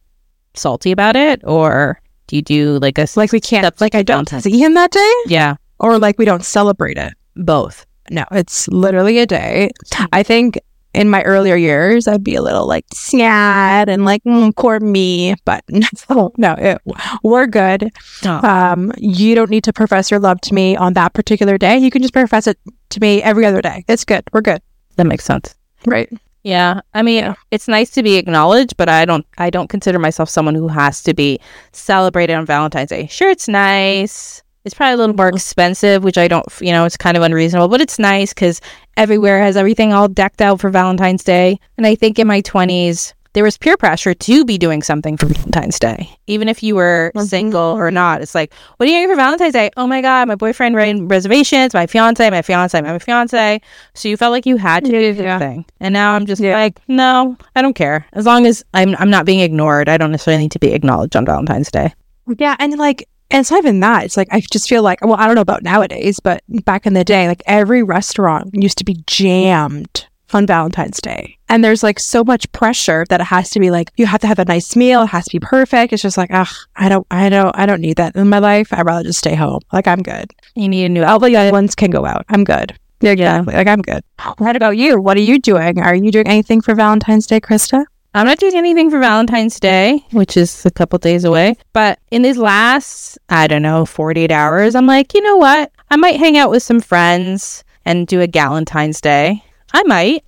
salty 0.54 0.92
about 0.92 1.16
it, 1.18 1.42
or 1.44 2.00
do 2.28 2.38
you 2.38 2.42
do 2.42 2.80
like 2.80 2.98
a 2.98 3.08
Like 3.16 3.34
we 3.34 3.42
can't, 3.42 3.82
like 3.82 3.94
I 3.96 4.02
don't 4.04 4.30
Valentine's. 4.30 4.44
see 4.46 4.58
him 4.58 4.74
that 4.76 4.92
day, 4.92 5.14
yeah 5.28 5.56
or 5.80 6.00
like 6.00 6.18
we 6.18 6.26
don't 6.26 6.46
celebrate 6.46 6.98
it. 6.98 7.14
both? 7.36 7.86
No, 8.10 8.24
it's 8.32 8.68
literally 8.70 9.20
a 9.20 9.26
day. 9.26 9.70
I 10.12 10.24
think 10.24 10.60
in 10.94 11.10
my 11.10 11.22
earlier 11.24 11.56
years, 11.56 12.07
I'd 12.07 12.24
be 12.24 12.36
a 12.36 12.42
little 12.42 12.68
like 12.68 12.86
sad 12.94 13.90
and 13.90 14.06
like 14.06 14.24
mm, 14.24 14.56
poor 14.56 14.80
me, 14.80 15.36
but 15.45 15.63
no, 16.10 16.31
no, 16.38 16.54
it, 16.57 16.81
we're 17.24 17.48
good. 17.48 17.92
Oh. 18.25 18.48
Um, 18.48 18.92
you 18.98 19.36
don't 19.36 19.50
need 19.50 19.63
to 19.66 19.74
profess 19.74 20.12
your 20.12 20.19
love 20.19 20.40
to 20.42 20.54
me 20.54 20.75
on 20.75 20.94
that 20.94 21.13
particular 21.13 21.57
day. 21.57 21.78
You 21.78 21.90
can 21.92 22.01
just 22.01 22.13
profess 22.13 22.48
it 22.48 22.57
to 22.90 23.00
me 23.00 23.22
every 23.24 23.45
other 23.45 23.62
day. 23.62 23.84
It's 23.88 24.06
good. 24.06 24.24
We're 24.34 24.42
good. 24.42 24.62
That 24.98 25.06
makes 25.06 25.24
sense. 25.25 25.56
Right. 25.86 26.10
Yeah, 26.44 26.81
I 26.94 27.01
mean, 27.04 27.24
Yeah. 27.24 27.36
it's 27.51 27.68
nice 27.69 27.90
to 27.92 28.04
be 28.04 28.16
acknowledged, 28.18 28.75
but 28.78 28.90
I 28.90 29.06
don't 29.06 29.25
I 29.38 29.50
don't 29.50 29.69
consider 29.69 29.98
myself 29.98 30.30
someone 30.30 30.56
who 30.56 30.68
has 30.68 31.01
to 31.04 31.13
be 31.13 31.40
celebrated 31.72 32.34
on 32.34 32.45
Valentine's 32.45 32.90
Day. 32.90 33.07
Sure, 33.07 33.30
it's 33.30 33.48
nice. 33.48 34.42
It's 34.66 34.74
probably 34.74 34.94
a 34.94 34.98
little 34.98 35.16
more 35.16 35.28
expensive, 35.28 36.04
which 36.06 36.18
I 36.18 36.28
don't, 36.30 36.45
you 36.62 36.72
know, 36.72 36.86
it's 36.86 36.95
kind 36.95 37.18
of 37.18 37.24
unreasonable, 37.24 37.68
but 37.68 37.81
it's 37.81 37.98
nice 38.00 38.34
cuz 38.34 38.62
everywhere 38.98 39.42
has 39.42 39.57
everything 39.57 39.94
all 39.94 40.07
decked 40.07 40.42
out 40.42 40.60
for 40.60 40.69
Valentine's 40.69 41.24
Day. 41.24 41.60
And 41.78 41.86
I 41.88 41.95
think 41.95 42.19
in 42.19 42.28
my 42.28 42.42
20s 42.42 43.13
there 43.34 43.44
was 43.44 43.57
peer 43.57 43.75
pressure 43.75 44.13
to 44.13 44.45
be 44.45 44.60
doing 44.60 44.84
something 44.84 45.18
for 45.18 45.25
Valentine's 45.25 45.80
Day. 45.80 46.07
Even 46.28 46.48
if 46.48 46.62
you 46.62 46.75
were 46.75 47.12
Mhm. 47.16 47.25
single 47.28 47.75
or 47.75 47.90
not. 47.90 48.22
It's 48.22 48.36
like, 48.36 48.54
what 48.78 48.88
are 48.88 48.92
you 48.92 49.00
doing 49.00 49.10
for 49.10 49.16
Valentine's 49.16 49.54
Day? 49.54 49.72
Oh 49.75 49.88
my 49.88 50.01
god, 50.01 50.28
my 50.28 50.36
boyfriend 50.36 50.75
ran 50.75 51.07
reservations, 51.07 51.74
my 51.74 51.88
fiance, 51.88 52.30
my 52.30 52.44
fiance, 52.44 52.80
my 52.80 53.00
fiance. 53.00 53.60
So 53.95 54.07
you 54.07 54.18
felt 54.18 54.34
like 54.34 54.45
you 54.45 54.57
had 54.57 54.86
to 54.86 54.92
do 54.92 55.19
Yeah. 55.19 55.57
And 55.80 55.94
now 55.94 56.13
I'm 56.13 56.28
just 56.28 56.44
Yeah. 56.44 56.56
like, 56.56 56.80
no, 56.88 57.36
I 57.56 57.63
don't 57.63 57.74
care. 57.74 58.06
As 58.13 58.28
long 58.28 58.45
as 58.45 58.64
I'm 58.76 58.95
I'm 59.00 59.09
not 59.09 59.26
being 59.26 59.40
ignored, 59.40 59.90
I 59.90 59.97
don't 59.97 60.12
necessarily 60.12 60.44
need 60.44 60.52
to 60.52 60.59
be 60.59 60.71
acknowledged 60.71 61.16
on 61.16 61.26
Valentine's 61.26 61.71
Day. 61.71 61.92
Yeah, 62.38 62.56
and 62.59 62.78
like, 62.78 63.07
and 63.33 63.42
it's 63.42 63.52
not 63.52 63.57
even 63.57 63.80
that. 63.80 64.06
It's 64.06 64.16
like 64.16 64.28
I 64.31 64.40
just 64.40 64.69
feel 64.69 64.83
like, 64.83 65.04
well, 65.04 65.16
I 65.16 65.25
don't 65.25 65.35
know 65.35 65.42
about 65.42 65.63
nowadays, 65.63 66.19
but 66.19 66.44
back 66.47 66.85
in 66.85 66.94
the 66.94 67.04
day, 67.04 67.28
like 67.28 67.42
every 67.47 67.81
restaurant 67.81 68.52
used 68.54 68.78
to 68.78 68.85
be 68.85 69.04
jammed 69.07 70.06
on 70.33 70.47
Valentine's 70.47 71.02
Day, 71.02 71.37
and 71.49 71.63
there's 71.63 71.81
like 71.83 71.99
so 71.99 72.23
much 72.23 72.49
pressure 72.52 73.06
that 73.09 73.21
it 73.21 73.25
has 73.25 73.49
to 73.49 73.59
be 73.59 73.71
like 73.71 73.92
you 73.97 74.06
have 74.06 74.21
to 74.21 74.28
have 74.28 74.40
a 74.40 74.45
nice 74.45 74.75
meal, 74.75 75.02
it 75.02 75.07
has 75.07 75.25
to 75.25 75.31
be 75.31 75.40
perfect. 75.40 75.94
It's 75.94 76.04
just 76.04 76.18
like, 76.18 76.30
ugh, 76.31 76.47
I 76.75 76.90
don't, 76.90 77.07
I 77.09 77.28
don't, 77.30 77.57
I 77.57 77.66
don't 77.66 77.81
need 77.81 77.97
that 77.97 78.16
in 78.16 78.30
my 78.30 78.40
life. 78.40 78.71
I'd 78.71 78.85
rather 78.85 79.04
just 79.04 79.19
stay 79.19 79.35
home. 79.35 79.61
Like 79.73 79.87
I'm 79.87 80.04
good. 80.04 80.31
You 80.56 80.69
need 80.69 80.85
a 80.85 80.90
new 80.90 81.04
All 81.04 81.19
the 81.19 81.35
other 81.35 81.52
ones 81.52 81.75
can 81.75 81.90
go 81.90 82.06
out. 82.06 82.25
I'm 82.30 82.44
good. 82.44 82.78
Yeah, 83.02 83.11
exactly. 83.11 83.56
Like 83.56 83.68
I'm 83.68 83.81
good. 83.81 84.04
What 84.37 84.56
about 84.56 84.78
you? 84.78 85.02
What 85.02 85.18
are 85.18 85.21
you 85.21 85.40
doing? 85.40 85.80
Are 85.80 85.95
you 85.95 86.11
doing 86.11 86.28
anything 86.28 86.61
for 86.61 86.73
Valentine's 86.75 87.28
Day, 87.28 87.42
Krista? 87.42 87.83
I'm 88.16 88.28
not 88.28 88.38
doing 88.38 88.56
anything 88.56 88.92
for 88.92 89.00
Valentine's 89.00 89.60
Day, 89.60 90.06
which 90.12 90.38
is 90.38 90.66
a 90.68 90.72
couple 90.72 91.00
days 91.00 91.24
away. 91.24 91.56
But 91.74 91.98
in 92.12 92.22
these 92.22 92.38
last, 92.38 93.18
I 93.30 93.48
don't 93.48 93.64
know, 93.64 93.86
48 93.86 94.32
hours, 94.32 94.76
I'm 94.76 94.86
like, 94.86 95.16
you 95.16 95.22
know 95.22 95.38
what? 95.38 95.72
I 95.90 95.96
might 95.96 96.20
hang 96.20 96.38
out 96.38 96.52
with 96.52 96.62
some 96.62 96.80
friends 96.80 97.64
and 97.86 98.06
do 98.06 98.22
a 98.22 98.28
Galentine's 98.28 99.02
Day. 99.02 99.44
I 99.74 99.82
might. 99.84 100.24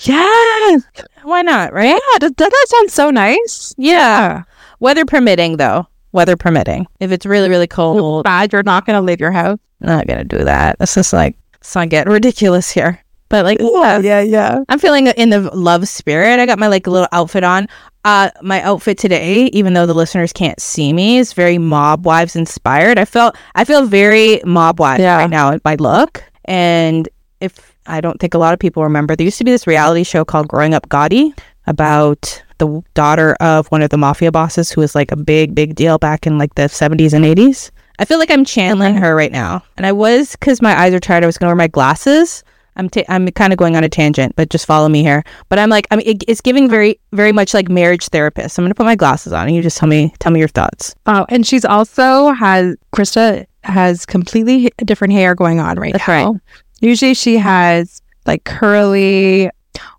Yes. 0.00 0.82
Why 1.22 1.42
not, 1.42 1.74
right? 1.74 2.00
Yeah. 2.12 2.18
Does, 2.18 2.32
that 2.38 2.66
sound 2.68 2.90
so 2.90 3.10
nice? 3.10 3.74
Yeah. 3.76 4.44
Weather 4.80 5.04
permitting, 5.04 5.58
though. 5.58 5.86
Weather 6.12 6.36
permitting. 6.36 6.86
If 6.98 7.12
it's 7.12 7.26
really, 7.26 7.50
really 7.50 7.66
cold, 7.66 8.24
Bad. 8.24 8.54
You're 8.54 8.62
not 8.62 8.86
going 8.86 8.96
to 8.96 9.02
leave 9.04 9.20
your 9.20 9.32
house. 9.32 9.58
Not 9.80 10.06
going 10.06 10.20
to 10.20 10.24
do 10.24 10.44
that. 10.44 10.76
It's 10.80 10.94
just 10.94 11.12
like, 11.12 11.36
it's 11.60 11.74
not 11.74 11.90
getting 11.90 12.10
ridiculous 12.12 12.70
here. 12.70 13.04
But 13.28 13.44
like, 13.44 13.58
yeah, 13.60 13.98
yeah, 13.98 14.20
yeah. 14.20 14.64
I'm 14.68 14.78
feeling 14.78 15.08
in 15.08 15.30
the 15.30 15.40
love 15.54 15.86
spirit. 15.88 16.38
I 16.40 16.46
got 16.46 16.58
my 16.58 16.68
like 16.68 16.86
little 16.86 17.08
outfit 17.12 17.44
on. 17.44 17.66
Uh, 18.04 18.30
my 18.42 18.62
outfit 18.62 18.96
today, 18.96 19.46
even 19.46 19.74
though 19.74 19.84
the 19.84 19.92
listeners 19.94 20.32
can't 20.32 20.58
see 20.60 20.92
me, 20.94 21.18
is 21.18 21.32
very 21.34 21.58
Mob 21.58 22.06
Wives 22.06 22.36
inspired. 22.36 22.98
I 22.98 23.04
felt 23.04 23.36
I 23.54 23.64
feel 23.64 23.84
very 23.86 24.40
Mob 24.46 24.80
Wives 24.80 25.02
Yeah. 25.02 25.16
right 25.18 25.28
now 25.30 25.52
in 25.52 25.60
my 25.64 25.74
look. 25.74 26.22
And 26.46 27.08
if 27.40 27.76
I 27.86 28.00
don't 28.00 28.18
think 28.20 28.32
a 28.34 28.38
lot 28.38 28.54
of 28.54 28.58
people 28.60 28.82
remember, 28.82 29.14
there 29.14 29.24
used 29.24 29.38
to 29.38 29.44
be 29.44 29.50
this 29.50 29.66
reality 29.66 30.04
show 30.04 30.24
called 30.24 30.48
Growing 30.48 30.72
Up 30.74 30.88
Gotti 30.88 31.38
about 31.66 32.42
the 32.58 32.82
daughter 32.94 33.36
of 33.40 33.66
one 33.68 33.82
of 33.82 33.90
the 33.90 33.98
mafia 33.98 34.32
bosses 34.32 34.70
who 34.70 34.80
was 34.80 34.94
like 34.94 35.12
a 35.12 35.16
big, 35.16 35.54
big 35.54 35.74
deal 35.74 35.98
back 35.98 36.26
in 36.26 36.38
like 36.38 36.54
the 36.54 36.62
70s 36.62 37.12
and 37.12 37.24
80s. 37.24 37.70
I 37.98 38.04
feel 38.04 38.18
like 38.18 38.30
I'm 38.30 38.44
channeling 38.44 38.96
her 38.96 39.14
right 39.14 39.30
now. 39.32 39.62
And 39.76 39.84
I 39.84 39.92
was, 39.92 40.32
because 40.32 40.62
my 40.62 40.78
eyes 40.80 40.94
are 40.94 41.00
tired, 41.00 41.22
I 41.24 41.26
was 41.26 41.36
going 41.36 41.46
to 41.46 41.50
wear 41.50 41.56
my 41.56 41.68
glasses. 41.68 42.42
I'm 42.78 42.88
ta- 42.88 43.04
I'm 43.08 43.28
kind 43.32 43.52
of 43.52 43.58
going 43.58 43.76
on 43.76 43.84
a 43.84 43.88
tangent, 43.88 44.34
but 44.36 44.50
just 44.50 44.66
follow 44.66 44.88
me 44.88 45.02
here. 45.02 45.24
But 45.48 45.58
I'm 45.58 45.68
like, 45.68 45.86
I 45.90 45.96
mean, 45.96 46.06
it, 46.06 46.24
it's 46.28 46.40
giving 46.40 46.68
very 46.68 46.98
very 47.12 47.32
much 47.32 47.52
like 47.54 47.68
marriage 47.68 48.08
therapist. 48.08 48.58
I'm 48.58 48.64
gonna 48.64 48.74
put 48.74 48.86
my 48.86 48.96
glasses 48.96 49.32
on, 49.32 49.46
and 49.46 49.56
you 49.56 49.62
just 49.62 49.78
tell 49.78 49.88
me 49.88 50.12
tell 50.20 50.32
me 50.32 50.38
your 50.38 50.48
thoughts. 50.48 50.94
Oh, 51.06 51.26
and 51.28 51.46
she's 51.46 51.64
also 51.64 52.30
has 52.32 52.76
Krista 52.94 53.46
has 53.64 54.06
completely 54.06 54.70
different 54.84 55.12
hair 55.12 55.34
going 55.34 55.60
on 55.60 55.78
right 55.78 55.92
That's 55.92 56.06
now. 56.08 56.32
right. 56.32 56.40
Usually 56.80 57.14
she 57.14 57.36
has 57.36 58.00
like 58.26 58.44
curly, 58.44 59.50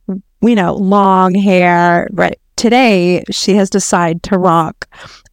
you 0.08 0.56
know, 0.56 0.74
long 0.76 1.36
hair. 1.36 2.08
Right. 2.12 2.40
Today 2.56 3.24
she 3.32 3.56
has 3.56 3.70
decided 3.70 4.24
to 4.24 4.38
rock 4.38 4.88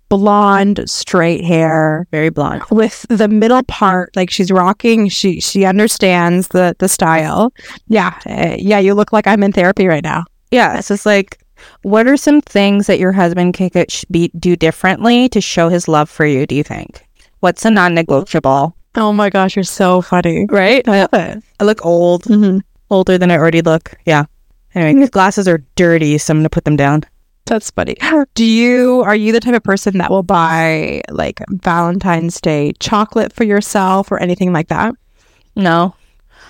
blonde 0.09 0.83
straight 0.89 1.45
hair 1.45 2.07
Very 2.11 2.31
blonde. 2.31 2.63
with 2.71 3.07
the 3.09 3.29
middle 3.29 3.63
part 3.65 4.15
like 4.17 4.31
she's 4.31 4.51
rocking 4.51 5.09
she 5.09 5.41
she 5.41 5.65
understands 5.65 6.49
the 6.49 6.77
the 6.79 6.89
style 6.89 7.53
yeah 7.89 8.15
uh, 8.27 8.55
yeah 8.59 8.79
you 8.79 8.95
look 8.95 9.13
like 9.13 9.27
i'm 9.27 9.43
in 9.43 9.53
therapy 9.53 9.87
right 9.87 10.05
now 10.05 10.25
Yeah, 10.53 10.79
so 10.81 10.95
it's 10.95 11.05
like, 11.07 11.39
what 11.83 12.07
are 12.07 12.17
some 12.17 12.41
things 12.41 12.87
that 12.87 13.01
your 13.01 13.11
husband 13.13 13.55
can 13.55 13.71
could 13.71 13.91
sh- 13.91 14.05
be 14.11 14.31
do 14.39 14.55
differently 14.55 15.29
to 15.31 15.41
show 15.41 15.69
his 15.69 15.89
love 15.89 16.09
for 16.09 16.25
you? 16.25 16.47
Do 16.47 16.55
you 16.55 16.63
think? 16.63 17.03
What's 17.41 17.65
a 17.65 17.71
non-negotiable? 17.71 18.75
oh 18.99 19.13
my 19.13 19.29
gosh 19.29 19.57
you're 19.57 19.63
so 19.65 20.01
funny 20.01 20.47
Right? 20.49 20.87
i 20.89 21.01
love 21.01 21.13
it 21.13 21.43
I 21.61 21.65
look 21.65 21.85
old, 21.85 22.23
mm-hmm. 22.25 22.59
older 22.91 23.19
than 23.19 23.31
I 23.31 23.37
already 23.37 23.61
look. 23.63 23.93
Yeah. 24.07 24.25
Anyway, 24.75 24.95
these 25.01 25.11
glasses 25.11 25.49
are 25.49 25.65
dirty, 25.75 26.17
so 26.19 26.33
I'm 26.33 26.39
gonna 26.39 26.49
put 26.51 26.65
them 26.65 26.77
down. 26.77 27.03
That's 27.47 27.71
funny. 27.71 27.97
Do 28.35 28.45
you 28.45 29.03
are 29.07 29.15
you 29.17 29.33
the 29.33 29.41
type 29.41 29.55
of 29.55 29.63
person 29.63 29.99
that 29.99 30.11
will 30.11 30.23
buy 30.25 31.01
like 31.11 31.41
Valentine's 31.49 32.41
Day 32.41 32.73
chocolate 32.81 33.33
for 33.33 33.45
yourself 33.45 34.11
or 34.11 34.19
anything 34.19 34.53
like 34.53 34.69
that? 34.69 34.95
No, 35.55 35.95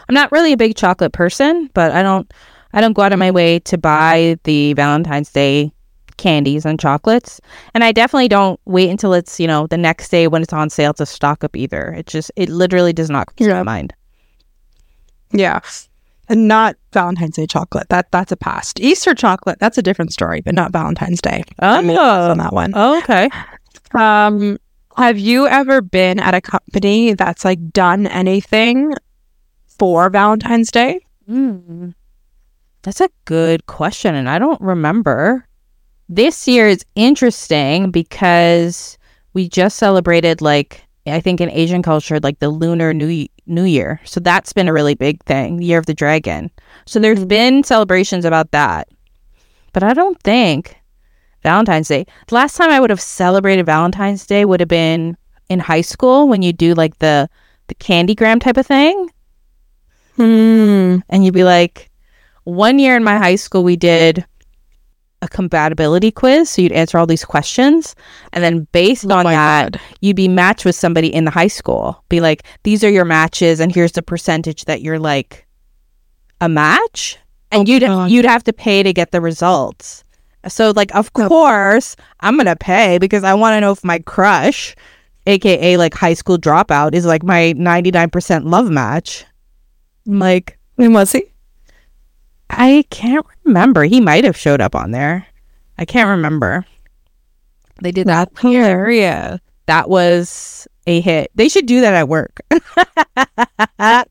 I'm 0.09 0.15
not 0.15 0.33
really 0.33 0.53
a 0.53 0.57
big 0.57 0.75
chocolate 0.75 1.13
person, 1.13 1.71
but 1.75 1.93
I 1.93 2.03
don't 2.03 2.33
I 2.73 2.81
don't 2.81 2.95
go 2.95 3.03
out 3.03 3.13
of 3.13 3.19
my 3.19 3.31
way 3.31 3.59
to 3.61 3.79
buy 3.79 4.39
the 4.45 4.73
Valentine's 4.73 5.31
Day 5.31 5.71
candies 6.17 6.65
and 6.65 6.81
chocolates. 6.81 7.43
And 7.75 7.85
I 7.85 7.93
definitely 7.93 8.29
don't 8.29 8.59
wait 8.65 8.89
until 8.89 9.13
it's, 9.13 9.39
you 9.39 9.47
know, 9.47 9.67
the 9.67 9.77
next 9.77 10.09
day 10.09 10.29
when 10.29 10.43
it's 10.43 10.53
on 10.53 10.71
sale 10.71 10.95
to 10.95 11.05
stock 11.05 11.45
up 11.45 11.55
either. 11.55 11.93
It 11.93 12.07
just 12.07 12.33
it 12.37 12.49
literally 12.49 12.95
does 12.95 13.11
not 13.11 13.27
cross 13.37 13.49
Yeah. 13.49 13.55
my 13.55 13.63
mind. 13.63 13.93
Yeah. 15.33 15.61
And 16.29 16.49
not 16.49 16.77
Valentine's 16.93 17.37
Day 17.37 17.47
chocolate. 17.47 17.89
That 17.89 18.11
that's 18.11 18.33
a 18.33 18.37
past. 18.37 18.81
Easter 18.81 19.15
chocolate, 19.15 19.59
that's 19.61 19.79
a 19.79 19.83
different 19.83 20.13
story, 20.13 20.41
but 20.41 20.55
not 20.55 20.73
Valentine's 20.73 21.21
Day. 21.21 21.45
on 21.61 21.89
Oh, 21.91 22.35
that 22.35 22.53
one. 22.53 22.75
okay. 22.75 23.29
Um 23.95 24.59
have 24.97 25.19
you 25.19 25.47
ever 25.47 25.83
been 25.83 26.19
at 26.19 26.35
a 26.35 26.41
company 26.41 27.13
that's 27.13 27.45
like 27.45 27.71
done 27.71 28.07
anything 28.07 28.95
for 29.79 30.09
Valentine's 30.09 30.71
Day? 30.71 31.01
Mm. 31.29 31.95
That's 32.83 33.01
a 33.03 33.11
good 33.27 33.67
question, 33.67 34.15
and 34.15 34.29
I 34.29 34.39
don't 34.39 34.61
remember. 34.61 35.47
This 36.09 36.47
year 36.49 36.69
is 36.69 36.85
interesting 36.95 37.91
because 37.91 38.97
we 39.35 39.49
just 39.49 39.77
celebrated, 39.77 40.41
like 40.41 40.86
I 41.07 41.21
think 41.21 41.41
in 41.41 41.51
Asian 41.51 41.83
culture, 41.83 42.19
like 42.21 42.39
the 42.39 42.49
Lunar 42.49 42.93
New 42.93 43.27
New 43.47 43.65
Year. 43.65 44.01
So 44.05 44.21
that's 44.21 44.53
been 44.53 44.69
a 44.69 44.73
really 44.73 44.95
big 44.95 45.23
thing, 45.25 45.63
Year 45.63 45.79
of 45.79 45.87
the 45.87 45.95
Dragon. 45.95 46.51
So 46.85 46.99
there's 46.99 47.25
been 47.25 47.63
celebrations 47.63 48.25
about 48.25 48.51
that, 48.51 48.89
but 49.73 49.83
I 49.83 49.95
don't 49.95 50.21
think 50.23 50.77
Valentine's 51.43 51.89
Day. 51.89 52.07
The 52.27 52.35
last 52.35 52.57
time 52.57 52.71
I 52.71 52.81
would 52.81 52.91
have 52.91 53.01
celebrated 53.01 53.67
Valentine's 53.67 54.27
Day 54.27 54.45
would 54.45 54.61
have 54.61 54.69
been 54.69 55.17
in 55.49 55.61
high 55.61 55.81
school 55.83 56.27
when 56.29 56.43
you 56.43 56.53
do 56.53 56.75
like 56.75 56.99
the 56.99 57.29
the 57.69 57.75
candygram 57.77 58.41
type 58.41 58.57
of 58.57 58.67
thing 58.67 59.11
Hmm. 60.17 60.99
and 61.11 61.25
you'd 61.25 61.35
be 61.35 61.45
like, 61.45 61.91
one 62.45 62.79
year 62.79 62.97
in 62.97 63.05
my 63.05 63.19
high 63.19 63.37
school, 63.37 63.63
we 63.63 63.77
did 63.77 64.25
a 65.23 65.29
compatibility 65.29 66.11
quiz. 66.11 66.51
So 66.51 66.63
you'd 66.63 66.73
answer 66.73 66.99
all 66.99 67.07
these 67.07 67.25
questions. 67.25 67.95
And 68.33 68.45
then 68.45 68.67
based 68.73 69.07
Oh 69.11 69.17
on 69.17 69.25
that, 69.25 69.73
God. 69.73 69.81
you'd 70.01 70.17
be 70.17 70.29
matched 70.29 70.65
with 70.65 70.75
somebody 70.77 71.13
in 71.13 71.25
the 71.25 71.31
high 71.31 71.47
school. 71.49 72.03
Be 72.09 72.21
like, 72.21 72.43
these 72.65 72.85
are 72.85 72.91
your 72.91 73.05
matches. 73.05 73.61
And 73.61 73.75
here's 73.75 73.93
the 73.93 74.03
percentage 74.03 74.67
that 74.67 74.83
you're 74.83 74.99
like 74.99 75.47
a 76.41 76.49
match. 76.49 77.19
And 77.51 77.69
oh 77.69 77.73
you'd, 77.73 77.81
God. 77.83 78.11
you'd 78.11 78.25
have 78.25 78.45
to 78.45 78.53
pay 78.53 78.83
to 78.83 78.93
get 78.93 79.11
the 79.13 79.21
results. 79.21 80.05
So, 80.49 80.73
like, 80.77 80.95
of 80.95 81.13
course, 81.13 81.97
I'm 82.21 82.37
going 82.37 82.47
to 82.47 82.55
pay 82.57 82.99
because 82.99 83.25
I 83.25 83.35
want 83.35 83.55
to 83.55 83.61
know 83.61 83.73
if 83.73 83.83
my 83.83 83.99
crush, 84.01 84.77
AKA 85.27 85.77
like 85.77 85.93
high 85.95 86.15
school 86.15 86.39
dropout, 86.39 86.95
is 86.95 87.05
like 87.05 87.25
my 87.25 87.53
99% 87.57 88.45
love 88.45 88.71
match. 88.71 89.25
Like, 90.07 90.57
When 90.77 90.93
was 90.93 91.11
he? 91.11 91.25
I 92.51 92.85
can't 92.91 93.27
remember. 93.45 93.85
He 93.85 94.01
might 94.01 94.25
have 94.25 94.37
showed 94.37 94.61
up 94.61 94.75
on 94.75 94.93
there. 94.93 95.27
I 95.79 95.85
can't 95.85 96.09
remember. 96.09 96.65
They 97.83 97.93
did 97.93 98.07
that. 98.07 98.31
Hilarious. 98.39 99.41
That 99.67 99.89
was 99.89 100.67
a 100.87 101.01
hit. 101.01 101.31
They 101.35 101.49
should 101.49 101.67
do 101.67 101.81
that 101.81 101.95
at 101.95 102.09
work. 102.09 102.41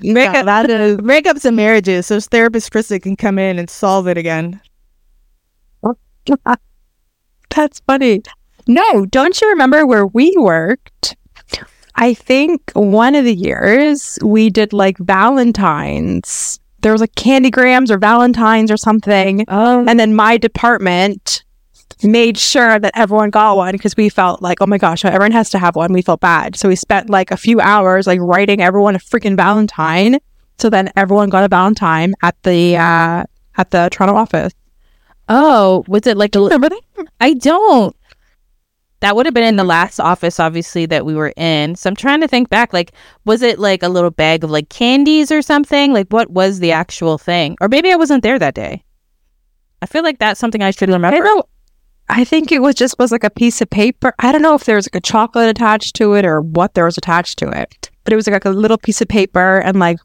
Yeah, 0.00 0.32
up, 0.38 0.46
that 0.46 0.70
is 0.70 0.96
break 0.98 1.26
up 1.26 1.38
some 1.38 1.56
marriages 1.56 2.06
so 2.06 2.18
therapist 2.18 2.72
Krista 2.72 3.00
can 3.00 3.16
come 3.16 3.38
in 3.38 3.58
and 3.58 3.68
solve 3.68 4.08
it 4.08 4.16
again. 4.16 4.60
That's 7.50 7.80
funny. 7.80 8.22
No, 8.66 9.04
don't 9.06 9.38
you 9.40 9.50
remember 9.50 9.84
where 9.84 10.06
we 10.06 10.34
worked? 10.38 11.16
I 11.96 12.14
think 12.14 12.70
one 12.72 13.14
of 13.14 13.24
the 13.24 13.34
years 13.34 14.18
we 14.24 14.48
did 14.48 14.72
like 14.72 14.96
Valentine's. 14.98 16.58
There 16.82 16.92
was 16.92 17.00
like 17.00 17.14
candygrams 17.14 17.90
or 17.90 17.98
Valentines 17.98 18.70
or 18.70 18.76
something. 18.76 19.44
Oh, 19.48 19.84
And 19.86 19.98
then 19.98 20.14
my 20.14 20.36
department 20.36 21.44
made 22.02 22.36
sure 22.36 22.78
that 22.80 22.90
everyone 22.96 23.30
got 23.30 23.56
one 23.56 23.72
because 23.72 23.96
we 23.96 24.08
felt 24.08 24.42
like, 24.42 24.58
oh 24.60 24.66
my 24.66 24.78
gosh, 24.78 25.04
everyone 25.04 25.30
has 25.32 25.50
to 25.50 25.58
have 25.58 25.76
one. 25.76 25.92
We 25.92 26.02
felt 26.02 26.20
bad. 26.20 26.56
So 26.56 26.68
we 26.68 26.74
spent 26.76 27.08
like 27.08 27.30
a 27.30 27.36
few 27.36 27.60
hours 27.60 28.06
like 28.08 28.18
writing 28.20 28.60
everyone 28.60 28.96
a 28.96 28.98
freaking 28.98 29.36
Valentine. 29.36 30.18
So 30.58 30.68
then 30.68 30.90
everyone 30.96 31.30
got 31.30 31.44
a 31.44 31.48
Valentine 31.48 32.14
at 32.22 32.34
the 32.42 32.76
uh 32.76 33.24
at 33.56 33.70
the 33.70 33.88
Toronto 33.92 34.16
office. 34.16 34.52
oh, 35.28 35.84
was 35.86 36.06
it 36.06 36.16
like? 36.16 36.34
A, 36.34 36.40
Remember 36.40 36.68
that? 36.68 36.82
I 37.20 37.34
don't. 37.34 37.94
That 39.02 39.16
would 39.16 39.26
have 39.26 39.34
been 39.34 39.42
in 39.42 39.56
the 39.56 39.64
last 39.64 39.98
office, 39.98 40.38
obviously, 40.38 40.86
that 40.86 41.04
we 41.04 41.16
were 41.16 41.32
in. 41.36 41.74
So 41.74 41.90
I'm 41.90 41.96
trying 41.96 42.20
to 42.20 42.28
think 42.28 42.48
back. 42.48 42.72
Like, 42.72 42.92
was 43.24 43.42
it 43.42 43.58
like 43.58 43.82
a 43.82 43.88
little 43.88 44.12
bag 44.12 44.44
of 44.44 44.50
like 44.50 44.68
candies 44.68 45.32
or 45.32 45.42
something? 45.42 45.92
Like, 45.92 46.06
what 46.10 46.30
was 46.30 46.60
the 46.60 46.70
actual 46.70 47.18
thing? 47.18 47.56
Or 47.60 47.68
maybe 47.68 47.90
I 47.90 47.96
wasn't 47.96 48.22
there 48.22 48.38
that 48.38 48.54
day. 48.54 48.84
I 49.82 49.86
feel 49.86 50.04
like 50.04 50.20
that's 50.20 50.38
something 50.38 50.62
I 50.62 50.70
should 50.70 50.88
remember. 50.88 51.20
don't 51.20 51.46
I 52.08 52.24
think 52.24 52.52
it 52.52 52.60
was 52.60 52.76
just 52.76 52.96
was 53.00 53.10
like 53.10 53.24
a 53.24 53.30
piece 53.30 53.60
of 53.60 53.70
paper. 53.70 54.14
I 54.20 54.30
don't 54.30 54.42
know 54.42 54.54
if 54.54 54.64
there 54.64 54.76
was 54.76 54.86
like 54.86 54.94
a 54.94 55.00
chocolate 55.00 55.48
attached 55.48 55.96
to 55.96 56.14
it 56.14 56.24
or 56.24 56.40
what 56.40 56.74
there 56.74 56.84
was 56.84 56.96
attached 56.96 57.40
to 57.40 57.48
it. 57.48 57.90
But 58.04 58.12
it 58.12 58.16
was 58.16 58.28
like 58.28 58.44
a 58.44 58.50
little 58.50 58.78
piece 58.78 59.00
of 59.00 59.08
paper 59.08 59.58
and 59.58 59.80
like 59.80 59.98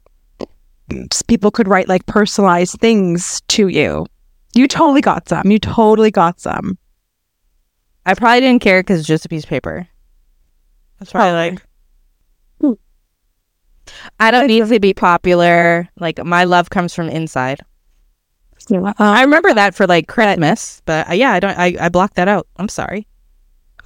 people 1.28 1.52
could 1.52 1.68
write 1.68 1.88
like 1.88 2.06
personalized 2.06 2.80
things 2.80 3.42
to 3.48 3.68
you. 3.68 4.06
You 4.54 4.66
totally 4.66 5.02
got 5.02 5.28
some. 5.28 5.50
You 5.50 5.60
totally 5.60 6.10
got 6.10 6.40
some. 6.40 6.78
I 8.08 8.14
probably 8.14 8.40
didn't 8.40 8.62
care 8.62 8.80
because 8.80 9.00
it's 9.00 9.06
just 9.06 9.26
a 9.26 9.28
piece 9.28 9.44
of 9.44 9.50
paper. 9.50 9.86
That's 10.98 11.12
probably 11.12 11.32
like. 11.32 11.62
I 14.18 14.30
don't 14.30 14.46
need 14.46 14.66
to 14.66 14.80
be 14.80 14.94
popular. 14.94 15.86
Like 16.00 16.24
my 16.24 16.44
love 16.44 16.70
comes 16.70 16.94
from 16.94 17.10
inside. 17.10 17.60
I 18.98 19.22
remember 19.22 19.52
that 19.52 19.74
for 19.74 19.86
like 19.86 20.08
Christmas, 20.08 20.80
but 20.86 21.10
uh, 21.10 21.12
yeah, 21.12 21.32
I 21.32 21.40
don't. 21.40 21.58
I, 21.58 21.76
I 21.78 21.88
blocked 21.90 22.14
that 22.16 22.28
out. 22.28 22.46
I'm 22.56 22.70
sorry. 22.70 23.06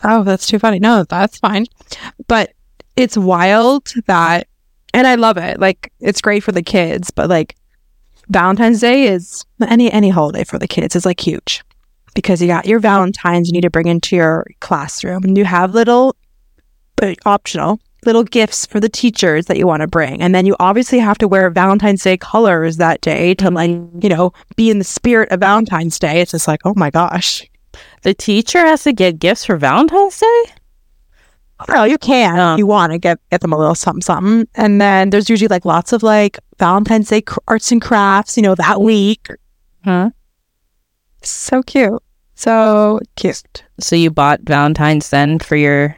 Oh, 0.05 0.23
that's 0.23 0.47
too 0.47 0.61
funny. 0.61 0.79
No, 0.79 1.03
that's 1.03 1.39
fine. 1.39 1.67
But 2.29 2.53
it's 2.95 3.17
wild 3.17 3.93
that, 4.07 4.47
and 4.95 5.05
I 5.05 5.17
love 5.17 5.37
it. 5.37 5.59
Like, 5.59 5.93
it's 5.99 6.21
great 6.21 6.45
for 6.45 6.53
the 6.53 6.63
kids, 6.63 7.11
but 7.11 7.29
like, 7.29 7.57
Valentine's 8.29 8.81
Day 8.81 9.09
is 9.09 9.45
any 9.61 9.91
any 9.91 10.11
holiday 10.11 10.45
for 10.45 10.61
the 10.61 10.69
kids 10.69 10.95
is 10.95 11.05
like 11.05 11.21
huge 11.21 11.65
because 12.15 12.41
you 12.41 12.49
got 12.49 12.67
your 12.67 12.79
Valentines 12.79 13.49
you 13.49 13.53
need 13.53 13.63
to 13.63 13.71
bring 13.71 13.89
into 13.89 14.17
your 14.17 14.47
classroom, 14.61 15.25
and 15.25 15.37
you 15.37 15.45
have 15.45 15.75
little, 15.75 16.17
but 16.97 17.19
optional 17.27 17.81
little 18.05 18.25
gifts 18.25 18.67
for 18.67 18.81
the 18.81 18.89
teachers 18.89 19.47
that 19.47 19.57
you 19.57 19.67
want 19.67 19.81
to 19.81 19.87
bring, 19.87 20.21
and 20.21 20.35
then 20.35 20.47
you 20.47 20.57
obviously 20.59 20.99
have 20.99 21.19
to 21.19 21.29
wear 21.29 21.51
Valentine's 21.51 22.03
Day 22.03 22.17
colors 22.17 22.77
that 22.79 23.01
day 23.01 23.35
to 23.35 23.51
like 23.51 23.71
you 23.71 24.09
know 24.09 24.33
be 24.57 24.71
in 24.71 24.79
the 24.79 24.85
spirit 24.85 25.31
of 25.31 25.41
Valentine's 25.41 25.99
Day. 25.99 26.21
It's 26.21 26.33
just 26.33 26.49
like, 26.49 26.61
oh 26.65 26.75
my 26.77 26.91
gosh. 26.91 27.49
The 28.03 28.13
teacher 28.13 28.59
has 28.59 28.83
to 28.83 28.93
get 28.93 29.19
gifts 29.19 29.45
for 29.45 29.57
Valentine's 29.57 30.19
Day. 30.19 30.45
Well, 31.69 31.87
you 31.87 31.99
can 31.99 32.35
if 32.35 32.41
um. 32.41 32.59
you 32.59 32.67
want 32.67 32.93
to 32.93 32.99
get 32.99 33.19
get 33.31 33.41
them 33.41 33.53
a 33.53 33.59
little 33.59 33.75
something 33.75 34.03
something. 34.03 34.49
And 34.55 34.81
then 34.81 35.11
there's 35.11 35.31
usually 35.31 35.49
like 35.49 35.65
lots 35.65 35.93
of 35.93 36.03
like 36.03 36.39
Valentine's 36.59 37.09
Day 37.09 37.23
cr- 37.23 37.39
arts 37.49 37.71
and 37.73 37.81
crafts, 37.81 38.37
you 38.37 38.43
know, 38.43 38.55
that 38.55 38.81
week. 38.81 39.29
Huh? 39.85 40.11
So 41.29 41.63
cute. 41.63 42.03
So 42.35 43.01
cute. 43.17 43.65
So 43.81 43.97
you 43.97 44.11
bought 44.11 44.41
Valentine's 44.43 45.11
then 45.11 45.39
for 45.39 45.57
your 45.57 45.97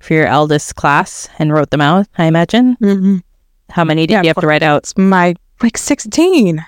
for 0.00 0.14
your 0.14 0.26
eldest 0.26 0.76
class 0.76 1.28
and 1.38 1.52
wrote 1.52 1.70
them 1.70 1.80
out. 1.80 2.06
I 2.18 2.24
imagine. 2.24 2.76
Mm-hmm. 2.76 3.16
How 3.70 3.84
many 3.84 4.06
did 4.06 4.14
Yeah, 4.14 4.22
you 4.22 4.28
have 4.28 4.36
to 4.36 4.46
write 4.46 4.62
out? 4.62 4.92
My 4.96 5.34
like 5.62 5.76
16. 5.76 6.64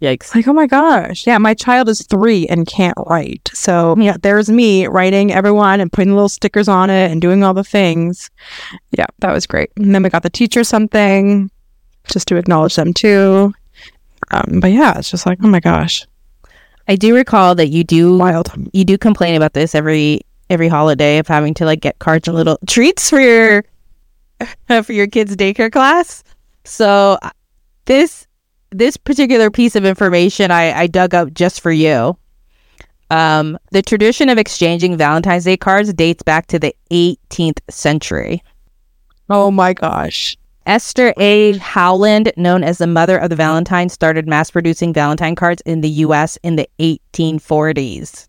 Yikes. 0.00 0.34
Like, 0.34 0.48
oh 0.48 0.52
my 0.54 0.66
gosh. 0.66 1.26
Yeah, 1.26 1.36
my 1.38 1.52
child 1.52 1.88
is 1.88 2.06
three 2.06 2.46
and 2.46 2.66
can't 2.66 2.96
write. 3.06 3.50
So, 3.52 3.94
yeah, 3.98 4.16
there's 4.22 4.48
me 4.48 4.86
writing 4.86 5.30
everyone 5.30 5.78
and 5.78 5.92
putting 5.92 6.14
little 6.14 6.28
stickers 6.30 6.68
on 6.68 6.88
it 6.88 7.10
and 7.10 7.20
doing 7.20 7.44
all 7.44 7.52
the 7.52 7.64
things. 7.64 8.30
Yeah, 8.92 9.06
that 9.18 9.32
was 9.32 9.46
great. 9.46 9.70
And 9.76 9.94
then 9.94 10.02
we 10.02 10.08
got 10.08 10.22
the 10.22 10.30
teacher 10.30 10.64
something 10.64 11.50
just 12.08 12.28
to 12.28 12.36
acknowledge 12.36 12.76
them 12.76 12.94
too. 12.94 13.52
Um, 14.30 14.60
but 14.60 14.72
yeah, 14.72 14.98
it's 14.98 15.10
just 15.10 15.26
like, 15.26 15.38
oh 15.42 15.48
my 15.48 15.60
gosh, 15.60 16.06
I 16.88 16.96
do 16.96 17.14
recall 17.14 17.54
that 17.54 17.68
you 17.68 17.84
do 17.84 18.16
wild. 18.16 18.52
you 18.72 18.84
do 18.84 18.98
complain 18.98 19.34
about 19.34 19.52
this 19.52 19.74
every 19.74 20.22
every 20.48 20.68
holiday 20.68 21.18
of 21.18 21.28
having 21.28 21.54
to 21.54 21.64
like 21.64 21.80
get 21.80 21.98
cards 22.00 22.26
and 22.26 22.36
little 22.36 22.58
treats 22.66 23.08
for 23.10 23.20
your 23.20 23.64
for 24.82 24.92
your 24.92 25.06
kids' 25.06 25.36
daycare 25.36 25.70
class. 25.70 26.24
So 26.64 27.18
uh, 27.22 27.30
this 27.86 28.26
this 28.70 28.96
particular 28.96 29.50
piece 29.50 29.76
of 29.76 29.84
information 29.84 30.50
I, 30.50 30.72
I 30.72 30.86
dug 30.86 31.14
up 31.14 31.32
just 31.32 31.60
for 31.60 31.72
you. 31.72 32.16
Um, 33.10 33.58
the 33.72 33.82
tradition 33.82 34.28
of 34.28 34.38
exchanging 34.38 34.96
Valentine's 34.96 35.44
Day 35.44 35.56
cards 35.56 35.92
dates 35.92 36.22
back 36.22 36.46
to 36.46 36.60
the 36.60 36.74
18th 36.92 37.58
century. 37.68 38.42
Oh 39.28 39.50
my 39.50 39.72
gosh. 39.72 40.36
Esther 40.70 41.12
A. 41.18 41.58
Howland, 41.58 42.32
known 42.36 42.62
as 42.62 42.78
the 42.78 42.86
mother 42.86 43.18
of 43.18 43.28
the 43.28 43.34
Valentine, 43.34 43.88
started 43.88 44.28
mass 44.28 44.52
producing 44.52 44.92
Valentine 44.92 45.34
cards 45.34 45.60
in 45.66 45.80
the 45.80 45.88
U.S. 46.06 46.38
in 46.44 46.54
the 46.54 46.68
1840s. 46.78 48.28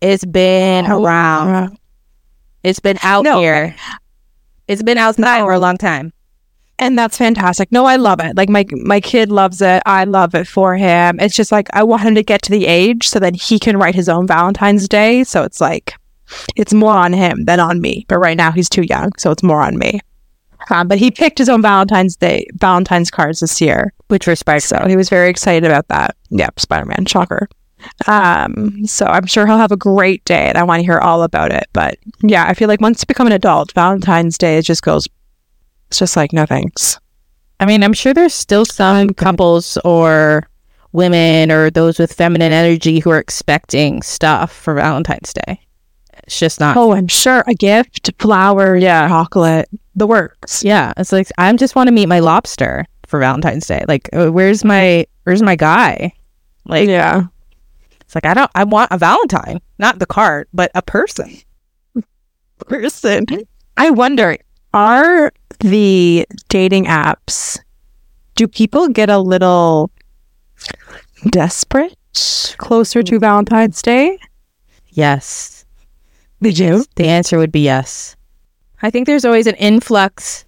It's 0.00 0.24
been 0.24 0.90
Oh, 0.90 1.04
around. 1.04 1.76
It's 2.64 2.80
been 2.80 2.98
out 3.02 3.24
No. 3.24 3.40
here. 3.40 3.76
It's 4.68 4.82
been 4.82 4.96
outside 4.96 5.42
for 5.42 5.52
a 5.52 5.58
long 5.58 5.76
time. 5.76 6.14
And 6.78 6.98
that's 6.98 7.18
fantastic. 7.18 7.70
No, 7.70 7.84
I 7.84 7.96
love 7.96 8.20
it. 8.20 8.38
Like 8.38 8.48
my 8.48 8.64
my 8.72 8.98
kid 9.02 9.30
loves 9.30 9.60
it. 9.60 9.82
I 9.84 10.04
love 10.04 10.34
it 10.34 10.48
for 10.48 10.76
him. 10.76 11.20
It's 11.20 11.36
just 11.36 11.52
like 11.52 11.68
I 11.74 11.82
want 11.82 12.00
him 12.00 12.14
to 12.14 12.22
get 12.22 12.40
to 12.42 12.50
the 12.52 12.64
age 12.66 13.06
so 13.06 13.18
that 13.18 13.36
he 13.36 13.58
can 13.58 13.76
write 13.76 13.94
his 13.94 14.08
own 14.08 14.26
Valentine's 14.26 14.88
Day. 14.88 15.24
So 15.24 15.42
it's 15.42 15.60
like 15.60 15.92
it's 16.56 16.72
more 16.72 16.94
on 16.94 17.12
him 17.12 17.44
than 17.44 17.60
on 17.60 17.82
me. 17.82 18.06
But 18.08 18.16
right 18.18 18.36
now 18.38 18.50
he's 18.50 18.70
too 18.70 18.84
young, 18.88 19.10
so 19.18 19.30
it's 19.30 19.42
more 19.42 19.60
on 19.60 19.76
me. 19.76 20.00
Um, 20.70 20.88
but 20.88 20.98
he 20.98 21.10
picked 21.10 21.38
his 21.38 21.48
own 21.48 21.62
Valentine's 21.62 22.16
Day 22.16 22.46
Valentine's 22.54 23.10
cards 23.10 23.40
this 23.40 23.60
year, 23.60 23.92
Which 24.08 24.26
were 24.26 24.36
Spider. 24.36 24.60
so 24.60 24.84
he 24.86 24.96
was 24.96 25.08
very 25.08 25.28
excited 25.28 25.64
about 25.70 25.88
that. 25.88 26.16
Yep, 26.30 26.60
Spider 26.60 26.86
Man, 26.86 27.06
shocker. 27.06 27.48
Um, 28.06 28.86
so 28.86 29.06
I'm 29.06 29.26
sure 29.26 29.46
he'll 29.46 29.56
have 29.56 29.72
a 29.72 29.76
great 29.76 30.24
day, 30.24 30.48
and 30.48 30.58
I 30.58 30.62
want 30.64 30.80
to 30.80 30.84
hear 30.84 30.98
all 30.98 31.22
about 31.22 31.50
it. 31.52 31.66
But 31.72 31.98
yeah, 32.22 32.44
I 32.46 32.54
feel 32.54 32.68
like 32.68 32.80
once 32.80 33.02
you 33.02 33.06
become 33.06 33.26
an 33.26 33.32
adult, 33.32 33.72
Valentine's 33.72 34.38
Day 34.38 34.58
it 34.58 34.62
just 34.62 34.82
goes. 34.82 35.06
It's 35.88 35.98
just 35.98 36.16
like 36.16 36.32
no 36.32 36.46
thanks. 36.46 36.98
I 37.58 37.66
mean, 37.66 37.82
I'm 37.82 37.92
sure 37.92 38.14
there's 38.14 38.34
still 38.34 38.64
some 38.64 39.10
couples 39.10 39.76
or 39.84 40.48
women 40.92 41.50
or 41.50 41.70
those 41.70 41.98
with 41.98 42.12
feminine 42.12 42.52
energy 42.52 43.00
who 43.00 43.10
are 43.10 43.18
expecting 43.18 44.02
stuff 44.02 44.52
for 44.52 44.74
Valentine's 44.74 45.32
Day. 45.32 45.60
It's 46.24 46.38
just 46.38 46.60
not. 46.60 46.76
Oh, 46.76 46.92
I'm 46.92 47.08
sure 47.08 47.42
a 47.46 47.54
gift, 47.54 48.10
flowers, 48.18 48.82
yeah, 48.82 49.08
chocolate, 49.08 49.68
the 50.00 50.06
works. 50.08 50.64
Yeah, 50.64 50.92
it's 50.96 51.12
like 51.12 51.28
I 51.38 51.52
just 51.52 51.76
want 51.76 51.86
to 51.88 51.92
meet 51.92 52.06
my 52.08 52.18
lobster 52.20 52.84
for 53.06 53.20
Valentine's 53.20 53.66
Day. 53.66 53.84
Like, 53.86 54.08
uh, 54.12 54.30
where's 54.30 54.64
my 54.64 55.06
where's 55.24 55.42
my 55.42 55.54
guy? 55.56 56.12
Like, 56.66 56.88
Yeah. 56.88 57.24
it's 58.00 58.14
like 58.14 58.26
I 58.26 58.34
don't. 58.34 58.50
I 58.54 58.64
want 58.64 58.90
a 58.90 58.98
Valentine, 58.98 59.60
not 59.78 59.98
the 59.98 60.06
card, 60.06 60.48
but 60.52 60.70
a 60.74 60.82
person. 60.82 61.36
Person. 62.66 63.24
I 63.76 63.90
wonder, 63.90 64.36
are 64.74 65.32
the 65.60 66.26
dating 66.48 66.84
apps, 66.86 67.58
do 68.34 68.46
people 68.46 68.88
get 68.88 69.08
a 69.08 69.18
little 69.18 69.90
desperate 71.30 71.96
closer 72.58 73.02
to 73.02 73.18
Valentine's 73.18 73.80
Day? 73.82 74.18
Yes, 74.90 75.64
They 76.40 76.52
do. 76.52 76.84
the 76.96 77.06
answer 77.08 77.38
would 77.38 77.52
be 77.52 77.60
yes. 77.60 78.16
I 78.82 78.90
think 78.90 79.06
there's 79.06 79.24
always 79.24 79.46
an 79.46 79.56
influx 79.56 80.44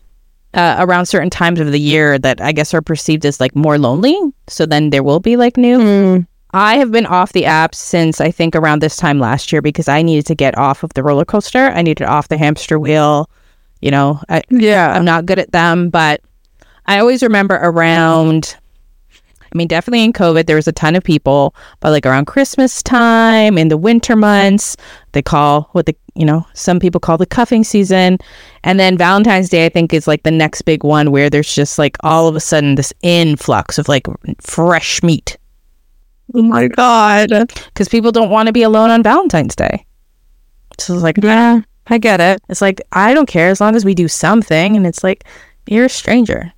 uh, 0.55 0.77
around 0.79 1.07
certain 1.07 1.31
times 1.31 1.61
of 1.61 1.73
the 1.73 1.81
year 1.81 2.19
that 2.19 2.41
I 2.41 2.53
guess 2.53 2.75
are 2.75 2.83
perceived 2.83 3.25
as 3.25 3.41
like 3.41 3.55
more 3.55 3.79
lonely. 3.79 4.19
So 4.49 4.67
then 4.67 4.91
there 4.91 5.03
will 5.03 5.21
be 5.21 5.37
like 5.37 5.57
new. 5.57 5.79
Mm. 5.79 6.27
I 6.55 6.77
have 6.77 6.93
been 6.93 7.07
off 7.07 7.33
the 7.33 7.47
app 7.47 7.75
since 7.75 8.21
I 8.21 8.31
think 8.31 8.55
around 8.55 8.83
this 8.83 8.97
time 8.97 9.19
last 9.19 9.53
year 9.53 9.63
because 9.63 9.89
I 9.89 10.03
needed 10.03 10.27
to 10.27 10.35
get 10.35 10.57
off 10.59 10.83
of 10.83 10.93
the 10.93 11.03
roller 11.03 11.25
coaster. 11.25 11.69
I 11.71 11.81
needed 11.81 12.05
off 12.05 12.29
the 12.29 12.37
hamster 12.37 12.79
wheel. 12.79 13.31
You 13.81 13.91
know, 13.91 14.21
I, 14.29 14.43
Yeah. 14.51 14.93
I'm 14.93 15.05
not 15.05 15.27
good 15.27 15.39
at 15.39 15.53
them, 15.53 15.89
but 15.89 16.21
I 16.87 16.99
always 16.99 17.23
remember 17.23 17.59
around. 17.63 18.57
I 19.53 19.59
mean, 19.59 19.69
definitely 19.69 20.03
in 20.05 20.13
COVID, 20.13 20.47
there 20.47 20.57
was 20.57 20.67
a 20.69 20.73
ton 20.73 20.95
of 20.97 21.05
people, 21.05 21.55
but 21.81 21.91
like 21.91 22.07
around 22.07 22.25
Christmas 22.27 22.83
time, 22.83 23.59
in 23.59 23.69
the 23.69 23.77
winter 23.77 24.17
months, 24.17 24.77
they 25.13 25.21
call 25.23 25.69
what 25.73 25.85
the, 25.87 25.95
you 26.15 26.25
know, 26.25 26.47
some 26.55 26.81
people 26.81 27.01
call 27.01 27.19
the 27.19 27.27
cuffing 27.27 27.63
season. 27.65 28.19
And 28.65 28.81
then 28.81 28.97
Valentine's 28.97 29.49
Day, 29.51 29.67
I 29.67 29.69
think, 29.69 29.93
is 29.93 30.07
like 30.07 30.23
the 30.23 30.31
next 30.31 30.63
big 30.63 30.85
one 30.85 31.11
where 31.11 31.29
there's 31.29 31.55
just 31.55 31.79
like 31.79 31.97
all 32.01 32.29
of 32.29 32.37
a 32.37 32.41
sudden 32.41 32.77
this 32.77 32.95
influx 33.03 33.77
of 33.79 33.89
like 33.89 34.07
fresh 34.41 35.03
meat 35.03 35.37
Oh 36.35 36.41
my 36.43 36.69
God. 36.69 37.29
because 37.67 37.89
people 37.91 38.11
don't 38.13 38.31
want 38.31 38.47
to 38.47 38.53
be 38.53 38.63
alone 38.63 38.89
on 38.91 39.03
Valentine's 39.03 39.55
Day. 39.55 39.85
So 40.79 40.95
it's 40.95 41.03
like, 41.03 41.19
Yeah, 41.23 41.61
I 41.89 41.99
get 41.99 42.21
it. 42.23 42.41
it's 42.49 42.63
like, 42.63 42.81
I 42.93 43.13
don't 43.13 43.29
care 43.29 43.51
as 43.51 43.61
long 43.61 43.77
as 43.77 43.85
we 43.85 43.95
do 43.95 44.09
something. 44.09 44.77
And 44.77 44.87
it's 44.87 45.05
like, 45.05 45.25
you're 45.67 45.85
a 45.85 45.91
stranger. 45.91 46.51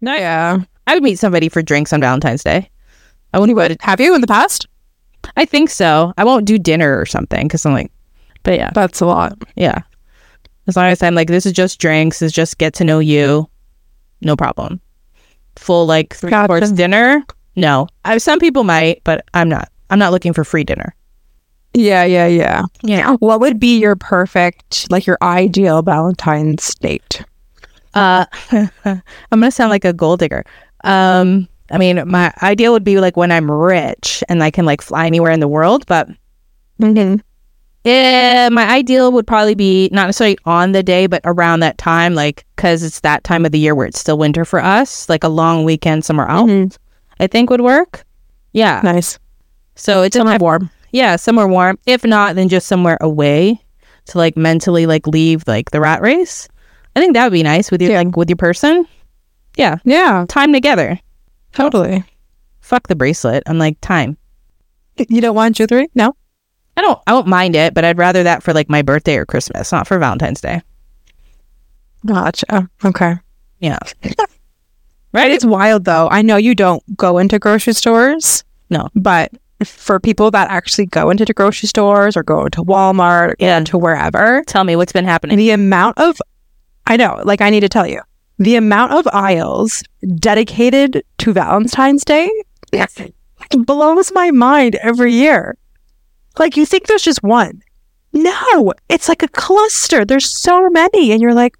No, 0.00 0.14
yeah. 0.14 0.60
I 0.92 0.96
would 0.96 1.02
meet 1.02 1.18
somebody 1.18 1.48
for 1.48 1.62
drinks 1.62 1.90
on 1.94 2.02
Valentine's 2.02 2.44
Day. 2.44 2.68
I 3.32 3.38
wouldn't. 3.38 3.56
Would. 3.56 3.78
Have 3.80 3.98
you 3.98 4.14
in 4.14 4.20
the 4.20 4.26
past? 4.26 4.66
I 5.38 5.46
think 5.46 5.70
so. 5.70 6.12
I 6.18 6.24
won't 6.24 6.44
do 6.44 6.58
dinner 6.58 7.00
or 7.00 7.06
something 7.06 7.48
because 7.48 7.64
I'm 7.64 7.72
like, 7.72 7.90
but 8.42 8.58
yeah, 8.58 8.68
That's 8.74 9.00
a 9.00 9.06
lot. 9.06 9.38
yeah. 9.56 9.78
As 10.66 10.76
long 10.76 10.84
as 10.86 11.02
I'm 11.02 11.14
like, 11.14 11.28
this 11.28 11.46
is 11.46 11.54
just 11.54 11.80
drinks, 11.80 12.18
this 12.18 12.26
is 12.26 12.32
just 12.32 12.58
get 12.58 12.74
to 12.74 12.84
know 12.84 12.98
you, 12.98 13.48
no 14.20 14.36
problem. 14.36 14.82
Full 15.56 15.86
like 15.86 16.14
three 16.14 16.28
Gotcha. 16.28 16.48
course 16.48 16.70
dinner, 16.72 17.24
no. 17.56 17.86
I, 18.04 18.18
some 18.18 18.38
people 18.38 18.62
might, 18.64 19.00
but 19.04 19.24
I'm 19.32 19.48
not. 19.48 19.70
I'm 19.88 19.98
not 19.98 20.12
looking 20.12 20.34
for 20.34 20.44
free 20.44 20.64
dinner. 20.64 20.94
Yeah, 21.72 22.04
yeah, 22.04 22.26
yeah. 22.26 22.64
Yeah. 22.82 23.14
What 23.20 23.40
would 23.40 23.58
be 23.58 23.78
your 23.78 23.96
perfect, 23.96 24.90
like 24.90 25.06
your 25.06 25.16
ideal 25.22 25.80
Valentine's 25.80 26.74
date? 26.74 27.22
Uh, 27.94 28.26
I'm 28.84 29.00
gonna 29.30 29.50
sound 29.50 29.70
like 29.70 29.84
a 29.86 29.92
gold 29.94 30.20
digger. 30.20 30.44
Um, 30.84 31.48
I 31.70 31.78
mean, 31.78 32.02
my 32.08 32.32
ideal 32.42 32.72
would 32.72 32.84
be 32.84 32.98
like 33.00 33.16
when 33.16 33.32
I'm 33.32 33.50
rich 33.50 34.22
and 34.28 34.42
I 34.42 34.50
can 34.50 34.66
like 34.66 34.82
fly 34.82 35.06
anywhere 35.06 35.30
in 35.32 35.40
the 35.40 35.48
world, 35.48 35.84
but 35.86 36.08
Mm-hmm. 36.80 37.16
Yeah, 37.84 38.48
my 38.50 38.68
ideal 38.68 39.10
would 39.12 39.26
probably 39.26 39.54
be 39.56 39.88
not 39.92 40.06
necessarily 40.06 40.38
on 40.44 40.70
the 40.72 40.82
day, 40.84 41.06
but 41.08 41.20
around 41.24 41.60
that 41.60 41.78
time, 41.78 42.14
like 42.14 42.44
because 42.54 42.82
it's 42.84 43.00
that 43.00 43.24
time 43.24 43.44
of 43.44 43.50
the 43.52 43.58
year 43.58 43.74
where 43.74 43.86
it's 43.86 43.98
still 43.98 44.16
winter 44.18 44.44
for 44.44 44.60
us, 44.60 45.08
like 45.08 45.24
a 45.24 45.28
long 45.28 45.64
weekend 45.64 46.04
somewhere 46.04 46.28
else. 46.28 46.78
I 47.18 47.26
think 47.26 47.50
would 47.50 47.60
work. 47.60 48.04
Yeah, 48.52 48.80
Nice. 48.84 49.18
so 49.74 50.02
it's 50.02 50.16
somewhere 50.16 50.38
warm. 50.38 50.70
Yeah, 50.92 51.16
somewhere 51.16 51.48
warm. 51.48 51.78
If 51.86 52.04
not, 52.04 52.36
then 52.36 52.48
just 52.48 52.68
somewhere 52.68 52.98
away 53.00 53.60
to 54.06 54.18
like 54.18 54.36
mentally 54.36 54.86
like 54.86 55.06
leave 55.08 55.42
like 55.48 55.70
the 55.72 55.80
rat 55.80 56.02
race. 56.02 56.48
I 56.94 57.00
think 57.00 57.14
that 57.14 57.24
would 57.24 57.32
be 57.32 57.42
nice 57.42 57.70
with 57.70 57.80
your 57.82 57.92
Yeah. 57.92 58.02
like 58.02 58.16
with 58.16 58.28
your 58.28 58.36
person. 58.36 58.86
Yeah, 59.56 59.76
Yeah, 59.84 60.24
time 60.28 60.52
together. 60.52 60.98
totally. 61.52 62.04
Fuck 62.60 62.88
the 62.88 62.96
bracelet. 62.96 63.42
I'm 63.46 63.58
like 63.58 63.76
time. 63.80 64.16
You 65.08 65.20
don't 65.20 65.34
want 65.34 65.56
jewelry? 65.56 65.88
No. 65.94 66.14
I 66.76 66.80
don't. 66.80 66.98
I 67.06 67.12
won't 67.12 67.26
mind 67.26 67.54
it, 67.56 67.74
but 67.74 67.84
I'd 67.84 67.98
rather 67.98 68.22
that 68.22 68.42
for 68.42 68.52
like 68.54 68.70
my 68.70 68.82
birthday 68.82 69.16
or 69.16 69.26
Christmas, 69.26 69.72
not 69.72 69.86
for 69.86 69.98
Valentine's 69.98 70.40
Day. 70.40 70.62
Gotcha. 72.06 72.68
Okay. 72.84 73.14
Yeah. 73.60 73.78
Right. 75.14 75.30
It's 75.30 75.44
wild 75.44 75.84
though. 75.84 76.08
I 76.10 76.22
know 76.22 76.36
you 76.38 76.54
don't 76.54 76.82
go 76.96 77.18
into 77.18 77.38
grocery 77.38 77.74
stores. 77.74 78.44
No. 78.70 78.88
But 78.94 79.30
for 79.62 80.00
people 80.00 80.30
that 80.30 80.50
actually 80.50 80.86
go 80.86 81.10
into 81.10 81.26
the 81.26 81.34
grocery 81.34 81.66
stores 81.66 82.16
or 82.16 82.22
go 82.22 82.48
to 82.48 82.62
Walmart 82.64 83.32
or 83.32 83.36
Yeah. 83.38 83.60
to 83.60 83.76
wherever, 83.76 84.42
Tell 84.46 84.64
me 84.64 84.74
what's 84.74 84.92
been 84.92 85.04
happening. 85.04 85.36
the 85.36 85.50
amount 85.50 85.98
of 85.98 86.16
I 86.86 86.96
know, 86.96 87.20
like 87.26 87.42
I 87.42 87.50
need 87.50 87.60
to 87.60 87.68
tell 87.68 87.86
you, 87.86 88.00
the 88.44 88.56
amount 88.56 88.92
of 88.92 89.06
aisles 89.12 89.82
dedicated 90.16 91.02
to 91.18 91.32
Valentine's 91.32 92.04
Day 92.04 92.30
blows 93.66 94.12
my 94.14 94.30
mind 94.30 94.76
every 94.76 95.12
year. 95.12 95.56
Like 96.38 96.56
you 96.56 96.64
think 96.66 96.86
there's 96.86 97.02
just 97.02 97.22
one. 97.22 97.62
No, 98.12 98.72
it's 98.88 99.08
like 99.08 99.22
a 99.22 99.28
cluster. 99.28 100.04
There's 100.04 100.28
so 100.28 100.68
many 100.70 101.12
and 101.12 101.20
you're 101.20 101.34
like, 101.34 101.56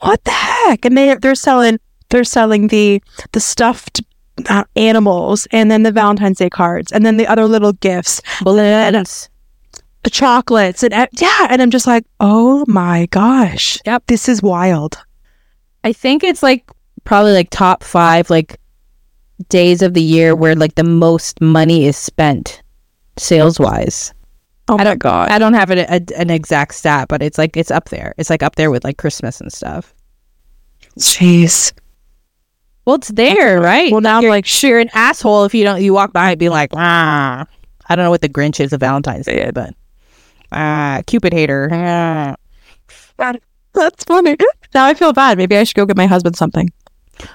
what 0.00 0.22
the 0.24 0.30
heck? 0.30 0.84
And 0.84 0.96
they 0.96 1.14
they're 1.16 1.34
selling 1.34 1.78
they're 2.08 2.24
selling 2.24 2.68
the 2.68 3.02
the 3.32 3.40
stuffed 3.40 4.02
uh, 4.48 4.64
animals 4.76 5.46
and 5.52 5.70
then 5.70 5.82
the 5.82 5.92
Valentine's 5.92 6.38
Day 6.38 6.48
cards 6.50 6.90
and 6.92 7.04
then 7.04 7.16
the 7.18 7.26
other 7.26 7.44
little 7.46 7.74
gifts 7.74 8.22
Balloons. 8.42 9.28
the 10.02 10.10
chocolates 10.10 10.82
and 10.82 10.94
uh, 10.94 11.06
yeah 11.18 11.46
and 11.50 11.60
i'm 11.60 11.70
just 11.70 11.86
like 11.86 12.04
oh 12.20 12.64
my 12.66 13.04
gosh 13.10 13.78
Yep. 13.84 14.04
this 14.06 14.30
is 14.30 14.42
wild 14.42 14.96
I 15.84 15.92
think 15.92 16.22
it's 16.24 16.42
like 16.42 16.68
probably 17.04 17.32
like 17.32 17.50
top 17.50 17.82
five 17.82 18.28
like 18.30 18.58
days 19.48 19.80
of 19.82 19.94
the 19.94 20.02
year 20.02 20.34
where 20.36 20.54
like 20.54 20.74
the 20.74 20.84
most 20.84 21.40
money 21.40 21.86
is 21.86 21.96
spent 21.96 22.62
sales 23.16 23.58
wise. 23.58 24.12
Oh 24.68 24.74
I 24.74 24.78
my 24.78 24.84
don't- 24.84 24.98
god. 24.98 25.30
I 25.30 25.38
don't 25.38 25.54
have 25.54 25.70
an, 25.70 25.78
a, 25.78 26.00
an 26.20 26.30
exact 26.30 26.74
stat, 26.74 27.08
but 27.08 27.22
it's 27.22 27.38
like 27.38 27.56
it's 27.56 27.70
up 27.70 27.88
there. 27.88 28.14
It's 28.18 28.30
like 28.30 28.42
up 28.42 28.56
there 28.56 28.70
with 28.70 28.84
like 28.84 28.98
Christmas 28.98 29.40
and 29.40 29.52
stuff. 29.52 29.94
Jeez. 30.98 31.72
Well, 32.84 32.96
it's 32.96 33.08
there, 33.08 33.60
right? 33.60 33.92
Well, 33.92 34.00
now 34.00 34.16
I'm 34.16 34.22
you're, 34.22 34.30
like, 34.30 34.46
sure, 34.46 34.78
an 34.80 34.90
asshole 34.94 35.44
if 35.44 35.54
you 35.54 35.64
don't. 35.64 35.82
You 35.82 35.92
walk 35.92 36.12
by 36.12 36.30
and 36.30 36.38
be 36.38 36.48
like, 36.48 36.70
ah. 36.74 37.46
I 37.88 37.96
don't 37.96 38.04
know 38.04 38.10
what 38.10 38.20
the 38.22 38.28
Grinch 38.28 38.60
is 38.60 38.72
of 38.72 38.80
Valentine's 38.80 39.26
Day, 39.26 39.50
but 39.52 39.74
ah, 40.52 41.02
Cupid 41.06 41.32
hater. 41.32 41.68
Ah. 41.72 42.36
That's 43.74 44.04
funny. 44.04 44.36
Now 44.74 44.86
I 44.86 44.94
feel 44.94 45.12
bad. 45.12 45.38
Maybe 45.38 45.56
I 45.56 45.64
should 45.64 45.76
go 45.76 45.86
get 45.86 45.96
my 45.96 46.06
husband 46.06 46.36
something. 46.36 46.70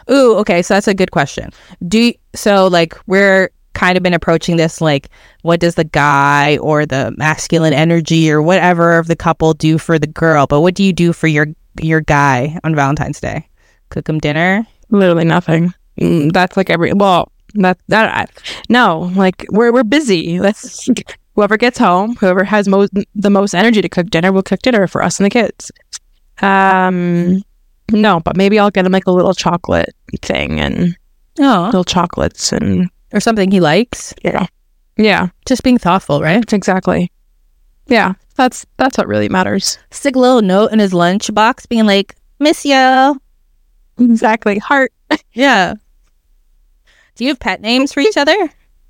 Ooh, 0.09 0.35
okay. 0.37 0.61
So 0.61 0.73
that's 0.73 0.87
a 0.87 0.93
good 0.95 1.11
question. 1.11 1.51
Do 1.87 1.99
you, 1.99 2.13
so 2.33 2.67
like 2.67 2.95
we're 3.07 3.51
kind 3.73 3.97
of 3.97 4.03
been 4.03 4.13
approaching 4.13 4.55
this 4.55 4.81
like 4.81 5.09
what 5.43 5.59
does 5.59 5.75
the 5.75 5.83
guy 5.83 6.57
or 6.57 6.85
the 6.85 7.13
masculine 7.17 7.73
energy 7.73 8.31
or 8.31 8.41
whatever 8.41 8.97
of 8.97 9.07
the 9.07 9.15
couple 9.15 9.53
do 9.53 9.77
for 9.77 9.99
the 9.99 10.07
girl? 10.07 10.47
But 10.47 10.61
what 10.61 10.75
do 10.75 10.83
you 10.83 10.93
do 10.93 11.13
for 11.13 11.27
your 11.27 11.47
your 11.81 12.01
guy 12.01 12.59
on 12.63 12.75
Valentine's 12.75 13.19
Day? 13.19 13.47
Cook 13.89 14.09
him 14.09 14.19
dinner? 14.19 14.65
Literally 14.89 15.25
nothing. 15.25 15.73
Mm, 15.99 16.33
that's 16.33 16.57
like 16.57 16.69
every 16.69 16.93
well, 16.93 17.31
that 17.55 17.77
that 17.87 18.13
I, 18.15 18.25
no, 18.69 19.11
like 19.15 19.45
we're 19.49 19.71
we're 19.71 19.83
busy. 19.83 20.39
Let's 20.39 20.89
whoever 21.35 21.57
gets 21.57 21.77
home, 21.77 22.15
whoever 22.15 22.43
has 22.43 22.67
most 22.67 22.91
the 23.13 23.29
most 23.29 23.53
energy 23.53 23.81
to 23.81 23.89
cook 23.89 24.09
dinner 24.09 24.31
will 24.31 24.43
cook 24.43 24.61
dinner 24.61 24.87
for 24.87 25.03
us 25.03 25.19
and 25.19 25.25
the 25.25 25.29
kids. 25.29 25.71
Um, 26.41 27.41
no, 27.91 28.19
but 28.19 28.35
maybe 28.37 28.59
I'll 28.59 28.71
get 28.71 28.85
him 28.85 28.91
like 28.91 29.07
a 29.07 29.11
little 29.11 29.33
chocolate 29.33 29.93
thing 30.21 30.59
and 30.59 30.95
Oh, 31.39 31.65
little 31.65 31.83
chocolates 31.83 32.51
and 32.51 32.89
or 33.13 33.19
something 33.19 33.51
he 33.51 33.59
likes. 33.59 34.13
yeah, 34.23 34.47
yeah, 34.97 35.27
Just 35.45 35.63
being 35.63 35.77
thoughtful, 35.77 36.21
right? 36.21 36.51
exactly. 36.53 37.11
Yeah, 37.87 38.13
that's 38.35 38.65
that's 38.77 38.97
what 38.97 39.07
really 39.07 39.29
matters. 39.29 39.77
Stick 39.91 40.15
a 40.15 40.19
little 40.19 40.41
note 40.41 40.71
in 40.71 40.79
his 40.79 40.91
lunchbox, 40.93 41.69
being 41.69 41.85
like, 41.85 42.15
"Miss 42.39 42.65
you." 42.65 43.21
Exactly. 43.99 44.57
Heart. 44.59 44.91
Yeah. 45.33 45.73
Do 47.15 47.23
you 47.23 47.29
have 47.29 47.39
pet 47.39 47.61
names 47.61 47.93
for 47.93 47.99
each 47.99 48.17
other? 48.17 48.35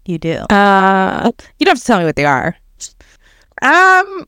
You 0.06 0.18
do. 0.18 0.38
Uh, 0.50 1.32
You 1.60 1.66
don't 1.66 1.72
have 1.74 1.80
to 1.80 1.86
tell 1.86 2.00
me 2.00 2.06
what 2.06 2.16
they 2.16 2.26
are. 2.26 2.56
um, 3.62 4.26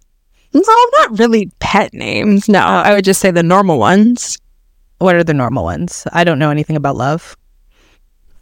no, 0.66 0.86
not 1.02 1.20
really 1.20 1.52
pet 1.60 1.94
names. 1.94 2.48
No, 2.50 2.60
uh, 2.60 2.84
I 2.86 2.94
would 2.94 3.06
just 3.06 3.20
say 3.22 3.32
the 3.32 3.44
normal 3.44 3.78
ones. 3.80 4.38
What 5.00 5.16
are 5.16 5.24
the 5.24 5.34
normal 5.34 5.64
ones? 5.64 6.08
I 6.12 6.24
don't 6.24 6.40
know 6.40 6.50
anything 6.50 6.76
about 6.76 6.96
love. 6.96 7.36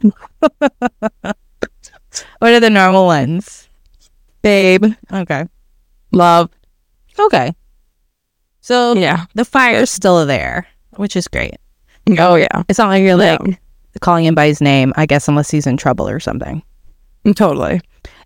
what 0.00 1.36
are 2.42 2.60
the 2.60 2.70
normal 2.70 3.06
ones? 3.06 3.68
Babe, 4.42 4.84
Okay. 5.12 5.44
love. 6.12 6.50
Okay. 7.18 7.54
So 8.60 8.94
Yeah. 8.94 9.26
the 9.34 9.44
fire's 9.44 9.90
still 9.90 10.24
there, 10.26 10.66
which 10.96 11.16
is 11.16 11.28
great. 11.28 11.56
Oh 12.18 12.36
yeah. 12.36 12.62
It's 12.68 12.78
not 12.78 12.88
like 12.88 13.02
you're 13.02 13.16
like 13.16 13.40
Yeah. 13.44 13.54
calling 14.00 14.24
him 14.24 14.34
by 14.34 14.46
his 14.46 14.60
name, 14.60 14.92
I 14.96 15.06
guess, 15.06 15.28
unless 15.28 15.50
he's 15.50 15.66
in 15.66 15.76
trouble 15.76 16.08
or 16.08 16.20
something. 16.20 16.62
Totally. 17.34 17.80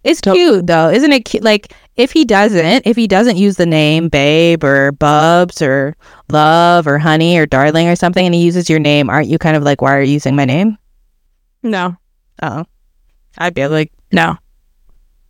It's 0.05 0.21
To- 0.23 0.33
cute 0.33 0.67
though, 0.67 0.89
isn't 0.91 1.13
it? 1.13 1.25
Cute? 1.25 1.43
Like 1.43 1.73
if 1.97 2.13
he 2.13 2.25
doesn't, 2.25 2.87
if 2.87 2.97
he 2.97 3.07
doesn't 3.07 3.37
use 3.37 3.57
the 3.57 3.67
name 3.67 4.09
babe 4.09 4.65
or 4.65 4.93
bubs 4.93 5.61
or 5.63 5.95
love 6.31 6.87
or 6.87 6.99
honey 6.99 7.37
or 7.39 7.47
darling 7.47 7.89
or 7.89 7.97
something, 7.97 8.25
and 8.25 8.35
he 8.35 8.43
uses 8.43 8.71
your 8.71 8.79
name, 8.79 9.11
aren't 9.11 9.29
you 9.29 9.39
kind 9.39 9.57
of 9.57 9.63
like, 9.63 9.81
why 9.83 9.95
are 9.97 10.03
you 10.03 10.13
using 10.13 10.37
my 10.37 10.45
name? 10.45 10.77
No. 11.63 11.97
Oh, 12.43 12.65
I'd 13.39 13.55
be 13.55 13.67
like, 13.67 13.93
No. 14.13 14.37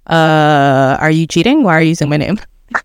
uh, 0.07 0.97
are 1.01 1.11
you 1.11 1.27
cheating? 1.27 1.63
Why 1.65 1.75
are 1.75 1.83
you 1.83 1.89
using 1.91 2.09
my 2.09 2.17
name? 2.17 2.39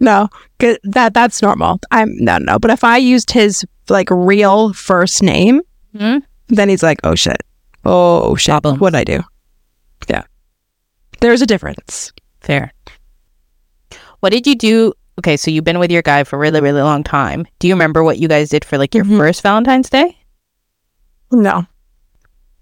No. 0.00 0.28
'Cause 0.58 0.78
That 0.82 1.14
that's 1.14 1.40
normal. 1.42 1.78
I'm 1.92 2.12
no 2.18 2.38
no. 2.38 2.58
But 2.58 2.72
if 2.72 2.82
I 2.82 2.96
used 2.96 3.30
his 3.30 3.64
like 3.88 4.08
real 4.10 4.72
first 4.72 5.22
name, 5.22 5.60
Hmm? 5.96 6.18
then 6.48 6.68
he's 6.68 6.82
like, 6.82 6.98
oh 7.04 7.14
shit. 7.14 7.40
Oh 7.84 8.34
shit. 8.34 8.50
Problems. 8.50 8.80
What'd 8.80 8.96
I 8.98 9.04
do? 9.04 9.20
Yeah. 10.08 10.22
There's 11.20 11.42
a 11.42 11.46
difference. 11.46 12.12
Fair. 12.40 12.72
What 14.20 14.30
did 14.32 14.46
you 14.46 14.54
do? 14.54 14.92
Okay, 15.18 15.36
so 15.36 15.50
you've 15.50 15.64
been 15.64 15.78
with 15.78 15.90
your 15.90 16.02
guy 16.02 16.24
for 16.24 16.36
a 16.36 16.38
really, 16.38 16.60
really 16.60 16.80
long 16.82 17.04
time. 17.04 17.46
Do 17.58 17.68
you 17.68 17.74
remember 17.74 18.02
what 18.02 18.18
you 18.18 18.28
guys 18.28 18.48
did 18.50 18.64
for 18.64 18.78
like 18.78 18.94
your 18.94 19.04
Mhm. 19.04 19.18
first 19.18 19.42
Valentine's 19.42 19.90
Day? 19.90 20.16
No. 21.30 21.66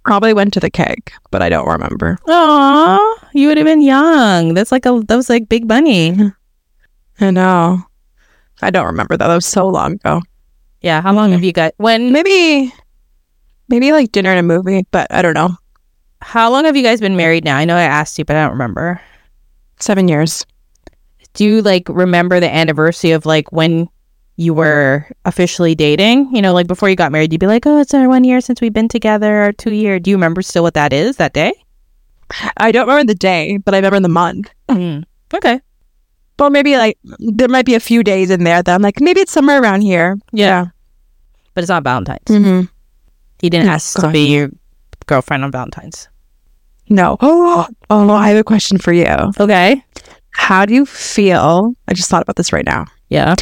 Probably 0.04 0.32
went 0.32 0.52
to 0.54 0.60
the 0.60 0.70
keg, 0.70 1.12
but 1.30 1.42
I 1.42 1.48
don't 1.48 1.68
remember. 1.68 2.18
Aw, 2.26 3.28
you 3.34 3.48
would 3.48 3.58
have 3.58 3.66
been 3.66 3.82
young. 3.82 4.54
That's 4.54 4.72
like 4.72 4.86
a 4.86 5.00
that 5.06 5.16
was 5.16 5.28
like 5.28 5.48
big 5.48 5.68
Bunny. 5.68 6.16
I 7.20 7.30
know. 7.30 7.82
I 8.62 8.70
don't 8.70 8.86
remember 8.86 9.16
that. 9.16 9.26
That 9.28 9.34
was 9.34 9.46
so 9.46 9.68
long 9.68 9.92
ago. 9.92 10.22
Yeah. 10.80 11.02
How 11.02 11.12
long 11.12 11.32
have 11.32 11.44
you 11.44 11.52
got? 11.52 11.74
When? 11.76 12.12
Maybe 12.12 12.72
maybe 13.68 13.92
like 13.92 14.10
dinner 14.12 14.30
and 14.30 14.40
a 14.40 14.42
movie, 14.42 14.86
but 14.90 15.06
I 15.12 15.20
don't 15.22 15.34
know. 15.34 15.56
How 16.22 16.50
long 16.50 16.64
have 16.64 16.76
you 16.76 16.82
guys 16.82 17.00
been 17.00 17.16
married 17.16 17.44
now? 17.44 17.56
I 17.56 17.64
know 17.64 17.76
I 17.76 17.82
asked 17.82 18.18
you, 18.18 18.24
but 18.24 18.36
I 18.36 18.42
don't 18.42 18.52
remember. 18.52 19.00
Seven 19.78 20.08
years. 20.08 20.44
Do 21.34 21.44
you 21.44 21.62
like 21.62 21.88
remember 21.88 22.40
the 22.40 22.52
anniversary 22.52 23.12
of 23.12 23.24
like 23.24 23.50
when 23.52 23.88
you 24.36 24.52
were 24.52 25.06
officially 25.24 25.74
dating? 25.74 26.34
You 26.34 26.42
know, 26.42 26.52
like 26.52 26.66
before 26.66 26.88
you 26.90 26.96
got 26.96 27.12
married, 27.12 27.32
you'd 27.32 27.38
be 27.40 27.46
like, 27.46 27.66
"Oh, 27.66 27.80
it's 27.80 27.94
our 27.94 28.08
one 28.08 28.24
year 28.24 28.40
since 28.40 28.60
we've 28.60 28.72
been 28.72 28.88
together, 28.88 29.44
or 29.44 29.52
two 29.52 29.72
year." 29.72 29.98
Do 29.98 30.10
you 30.10 30.16
remember 30.16 30.42
still 30.42 30.62
what 30.62 30.74
that 30.74 30.92
is 30.92 31.16
that 31.16 31.32
day? 31.32 31.52
I 32.56 32.72
don't 32.72 32.86
remember 32.86 33.06
the 33.06 33.14
day, 33.18 33.56
but 33.56 33.74
I 33.74 33.78
remember 33.78 34.00
the 34.00 34.08
month. 34.08 34.50
Mm. 34.68 35.04
Okay. 35.32 35.60
Well, 36.38 36.50
maybe 36.50 36.76
like 36.76 36.98
there 37.18 37.48
might 37.48 37.66
be 37.66 37.74
a 37.74 37.80
few 37.80 38.02
days 38.02 38.30
in 38.30 38.44
there 38.44 38.62
that 38.62 38.74
I'm 38.74 38.82
like, 38.82 39.00
maybe 39.00 39.20
it's 39.20 39.32
somewhere 39.32 39.60
around 39.62 39.82
here. 39.82 40.18
Yeah. 40.32 40.66
But 41.54 41.62
it's 41.62 41.68
not 41.68 41.84
Valentine's. 41.84 42.24
Mm-hmm. 42.26 42.66
He 43.40 43.50
didn't 43.50 43.66
No, 43.66 43.72
ask 43.72 43.98
to 44.00 44.10
be 44.10 44.26
your 44.26 44.50
girlfriend 45.10 45.44
on 45.44 45.50
Valentine's. 45.50 46.08
No. 46.88 47.16
Oh, 47.20 47.66
oh, 47.90 48.04
no, 48.04 48.14
I 48.14 48.28
have 48.28 48.38
a 48.38 48.44
question 48.44 48.78
for 48.78 48.92
you. 48.92 49.06
Okay. 49.38 49.84
How 50.30 50.64
do 50.64 50.72
you 50.72 50.86
feel? 50.86 51.74
I 51.88 51.94
just 51.94 52.08
thought 52.08 52.22
about 52.22 52.36
this 52.36 52.52
right 52.52 52.64
now. 52.64 52.86
Yeah. 53.08 53.34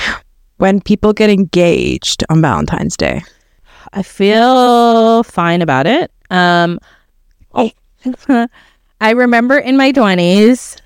When 0.57 0.81
people 0.81 1.12
get 1.12 1.31
engaged 1.31 2.24
on 2.31 2.40
Valentine's 2.42 2.96
Day. 2.96 3.22
I 3.92 4.02
feel 4.02 5.22
fine 5.22 5.62
about 5.62 5.87
it. 5.87 6.11
Um, 6.31 6.78
Oh. 7.54 7.70
I 9.00 9.11
remember 9.11 9.59
in 9.59 9.76
my 9.76 9.92
20s 9.92 10.81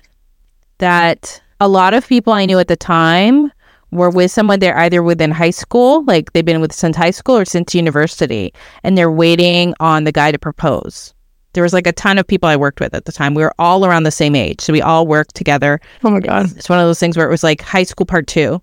that 0.77 1.41
a 1.59 1.67
lot 1.67 1.93
of 1.93 2.07
people 2.07 2.33
I 2.33 2.45
knew 2.45 2.59
at 2.59 2.67
the 2.67 2.75
time 2.75 3.51
were 3.93 4.09
with 4.09 4.31
someone 4.31 4.59
they're 4.59 4.77
either 4.77 5.01
within 5.01 5.31
high 5.31 5.51
school, 5.51 6.03
like 6.05 6.33
they've 6.33 6.45
been 6.45 6.61
with 6.61 6.73
since 6.73 6.95
high 6.95 7.11
school 7.11 7.37
or 7.37 7.45
since 7.45 7.75
university, 7.75 8.53
and 8.83 8.97
they're 8.97 9.11
waiting 9.11 9.73
on 9.79 10.03
the 10.03 10.11
guy 10.11 10.31
to 10.31 10.39
propose. 10.39 11.13
There 11.53 11.63
was 11.63 11.73
like 11.73 11.87
a 11.87 11.91
ton 11.91 12.17
of 12.17 12.25
people 12.25 12.49
I 12.49 12.55
worked 12.55 12.79
with 12.79 12.95
at 12.95 13.05
the 13.05 13.11
time. 13.11 13.35
We 13.35 13.43
were 13.43 13.53
all 13.59 13.85
around 13.85 14.03
the 14.03 14.11
same 14.11 14.35
age. 14.35 14.59
So 14.61 14.73
we 14.73 14.81
all 14.81 15.05
worked 15.05 15.35
together. 15.35 15.79
Oh 16.03 16.09
my 16.09 16.19
god. 16.19 16.51
It's 16.57 16.67
one 16.67 16.79
of 16.79 16.87
those 16.87 16.99
things 16.99 17.15
where 17.15 17.27
it 17.27 17.31
was 17.31 17.43
like 17.43 17.61
high 17.61 17.83
school 17.83 18.07
part 18.07 18.25
two. 18.25 18.61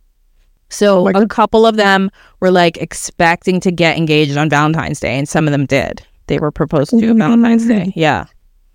So 0.71 1.09
Oh 1.09 1.21
a 1.21 1.27
couple 1.27 1.67
of 1.67 1.77
them 1.77 2.11
were 2.41 2.51
like 2.51 2.77
expecting 2.79 3.61
to 3.61 3.71
get 3.71 3.97
engaged 3.97 4.37
on 4.37 4.49
Valentine's 4.49 5.01
Day, 5.01 5.19
and 5.19 5.29
some 5.29 5.47
of 5.47 5.53
them 5.53 5.67
did. 5.67 6.05
They 6.27 6.39
were 6.39 6.51
proposed 6.53 6.91
to 6.91 7.07
oh 7.07 7.11
on 7.11 7.19
Valentine's 7.19 7.67
Day. 7.67 7.93
Yeah, 7.97 8.27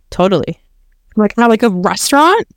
totally. 0.10 0.60
Like 1.15 1.38
not 1.38 1.50
like 1.50 1.63
a 1.63 1.70
restaurant? 1.70 2.48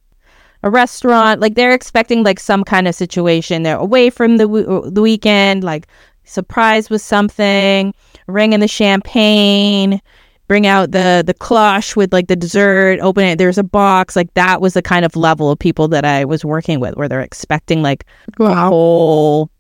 A 0.65 0.71
restaurant, 0.71 1.41
like 1.41 1.55
they're 1.55 1.73
expecting 1.73 2.25
like 2.25 2.41
some 2.41 2.65
kind 2.65 2.89
of 2.89 2.95
situation. 2.95 3.63
They're 3.63 3.77
away 3.77 4.11
from 4.11 4.39
the 4.39 4.45
w- 4.45 4.67
uh, 4.69 4.91
the 4.91 5.01
weekend, 5.03 5.63
like 5.63 5.87
surprise 6.25 6.91
with 6.91 7.01
something, 7.01 7.95
ringing 8.27 8.59
the 8.61 8.67
champagne, 8.69 10.01
bring 10.49 10.67
out 10.67 10.91
the 10.91 11.23
the 11.25 11.33
cloche 11.35 11.95
with 11.95 12.13
like 12.13 12.27
the 12.27 12.35
dessert, 12.37 12.99
open 13.01 13.25
it. 13.25 13.39
There's 13.39 13.57
a 13.59 13.63
box. 13.63 14.17
Like 14.17 14.35
that 14.35 14.61
was 14.61 14.75
the 14.75 14.83
kind 14.83 15.05
of 15.05 15.15
level 15.15 15.51
of 15.51 15.59
people 15.61 15.87
that 15.89 16.05
I 16.05 16.25
was 16.25 16.45
working 16.45 16.81
with, 16.81 16.97
where 16.97 17.09
they're 17.09 17.21
expecting 17.21 17.81
like 17.83 18.05
Wow. 18.39 18.69
whole 18.71 19.51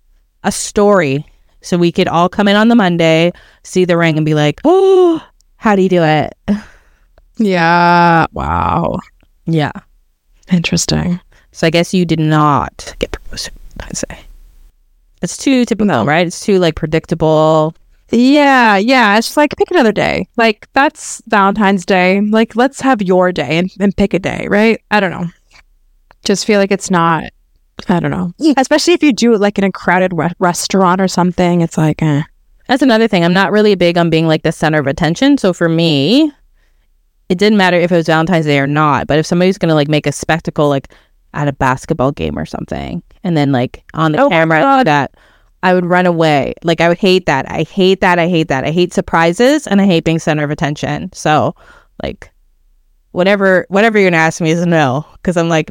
a 0.44 0.50
story 0.52 1.24
so 1.60 1.76
we 1.76 1.90
could 1.92 2.06
all 2.08 2.28
come 2.28 2.46
in 2.46 2.54
on 2.54 2.68
the 2.68 2.76
monday 2.76 3.32
see 3.64 3.84
the 3.84 3.96
ring 3.96 4.16
and 4.16 4.24
be 4.24 4.34
like 4.34 4.60
oh 4.64 5.20
how 5.56 5.74
do 5.74 5.82
you 5.82 5.88
do 5.88 6.00
it 6.04 6.32
Yeah. 7.38 8.26
Wow. 8.32 8.98
yeah 9.46 9.72
Interesting. 10.50 11.20
so 11.52 11.66
i 11.66 11.70
guess 11.70 11.92
you 11.94 12.04
did 12.04 12.20
not 12.20 12.94
get 12.98 13.12
proposed 13.12 13.50
i'd 13.80 13.96
say 13.96 14.18
it's 15.22 15.36
too 15.36 15.64
typical 15.64 15.86
No. 15.86 16.04
right 16.04 16.26
it's 16.26 16.40
too 16.40 16.58
like 16.58 16.74
predictable 16.76 17.74
Yeah, 18.10 18.76
yeah. 18.78 19.18
It's 19.18 19.26
just 19.26 19.36
like 19.36 19.54
pick 19.58 19.70
another 19.70 19.92
day. 19.92 20.28
Like 20.38 20.66
that's 20.72 21.20
Valentine's 21.26 21.84
Day. 21.84 22.22
Like 22.22 22.56
let's 22.56 22.80
have 22.80 23.02
your 23.02 23.32
day 23.32 23.58
and, 23.58 23.70
and 23.78 23.94
pick 23.94 24.14
a 24.14 24.18
day, 24.18 24.46
right? 24.48 24.80
I 24.90 24.98
don't 25.00 25.10
know. 25.10 25.26
Just 26.24 26.46
feel 26.46 26.58
like 26.58 26.70
it's 26.72 26.90
not. 26.90 27.24
I 27.86 28.00
don't 28.00 28.10
know. 28.10 28.32
Especially 28.56 28.94
if 28.94 29.02
you 29.02 29.12
do 29.12 29.34
it 29.34 29.40
like 29.42 29.58
in 29.58 29.64
a 29.64 29.70
crowded 29.70 30.14
re- 30.14 30.32
restaurant 30.38 31.02
or 31.02 31.08
something. 31.08 31.60
It's 31.60 31.76
like, 31.76 32.00
eh. 32.02 32.22
that's 32.66 32.80
another 32.82 33.08
thing 33.08 33.24
i'm 33.24 33.34
not 33.34 33.52
really 33.52 33.74
big 33.74 33.98
on 33.98 34.08
being 34.10 34.26
like 34.26 34.42
the 34.42 34.52
center 34.52 34.78
of 34.80 34.86
attention 34.86 35.36
so 35.36 35.52
for 35.52 35.68
me 35.68 36.32
it 37.28 37.38
didn't 37.38 37.58
matter 37.58 37.76
if 37.76 37.92
it 37.92 37.96
was 37.96 38.06
Valentine's 38.06 38.46
Day 38.46 38.58
or 38.58 38.66
not. 38.66 39.06
But 39.06 39.18
if 39.18 39.26
somebody's 39.26 39.58
gonna 39.58 39.74
like 39.74 39.88
make 39.88 40.06
a 40.06 40.12
spectacle 40.12 40.68
like 40.68 40.88
at 41.34 41.48
a 41.48 41.52
basketball 41.52 42.12
game 42.12 42.38
or 42.38 42.46
something, 42.46 43.02
and 43.24 43.36
then 43.36 43.52
like 43.52 43.84
on 43.94 44.12
the 44.12 44.18
Oh, 44.22 44.28
camera 44.28 44.60
God. 44.60 44.86
that 44.86 45.14
I 45.62 45.74
would 45.74 45.84
run 45.86 46.06
away. 46.06 46.54
Like 46.64 46.80
I 46.80 46.88
would 46.88 46.98
hate 46.98 47.26
that. 47.26 47.50
I 47.50 47.64
hate 47.64 48.00
that. 48.00 48.18
I 48.18 48.28
hate 48.28 48.48
that. 48.48 48.64
I 48.64 48.70
hate 48.70 48.92
surprises 48.94 49.66
and 49.66 49.80
I 49.80 49.86
hate 49.86 50.04
being 50.04 50.18
center 50.18 50.44
of 50.44 50.50
attention. 50.50 51.10
So 51.12 51.54
like 52.02 52.30
whatever 53.12 53.66
whatever 53.68 53.98
you're 53.98 54.10
gonna 54.10 54.22
ask 54.22 54.40
me 54.40 54.50
is 54.52 54.64
no 54.66 55.04
because 55.14 55.36
I'm 55.36 55.48
like 55.48 55.70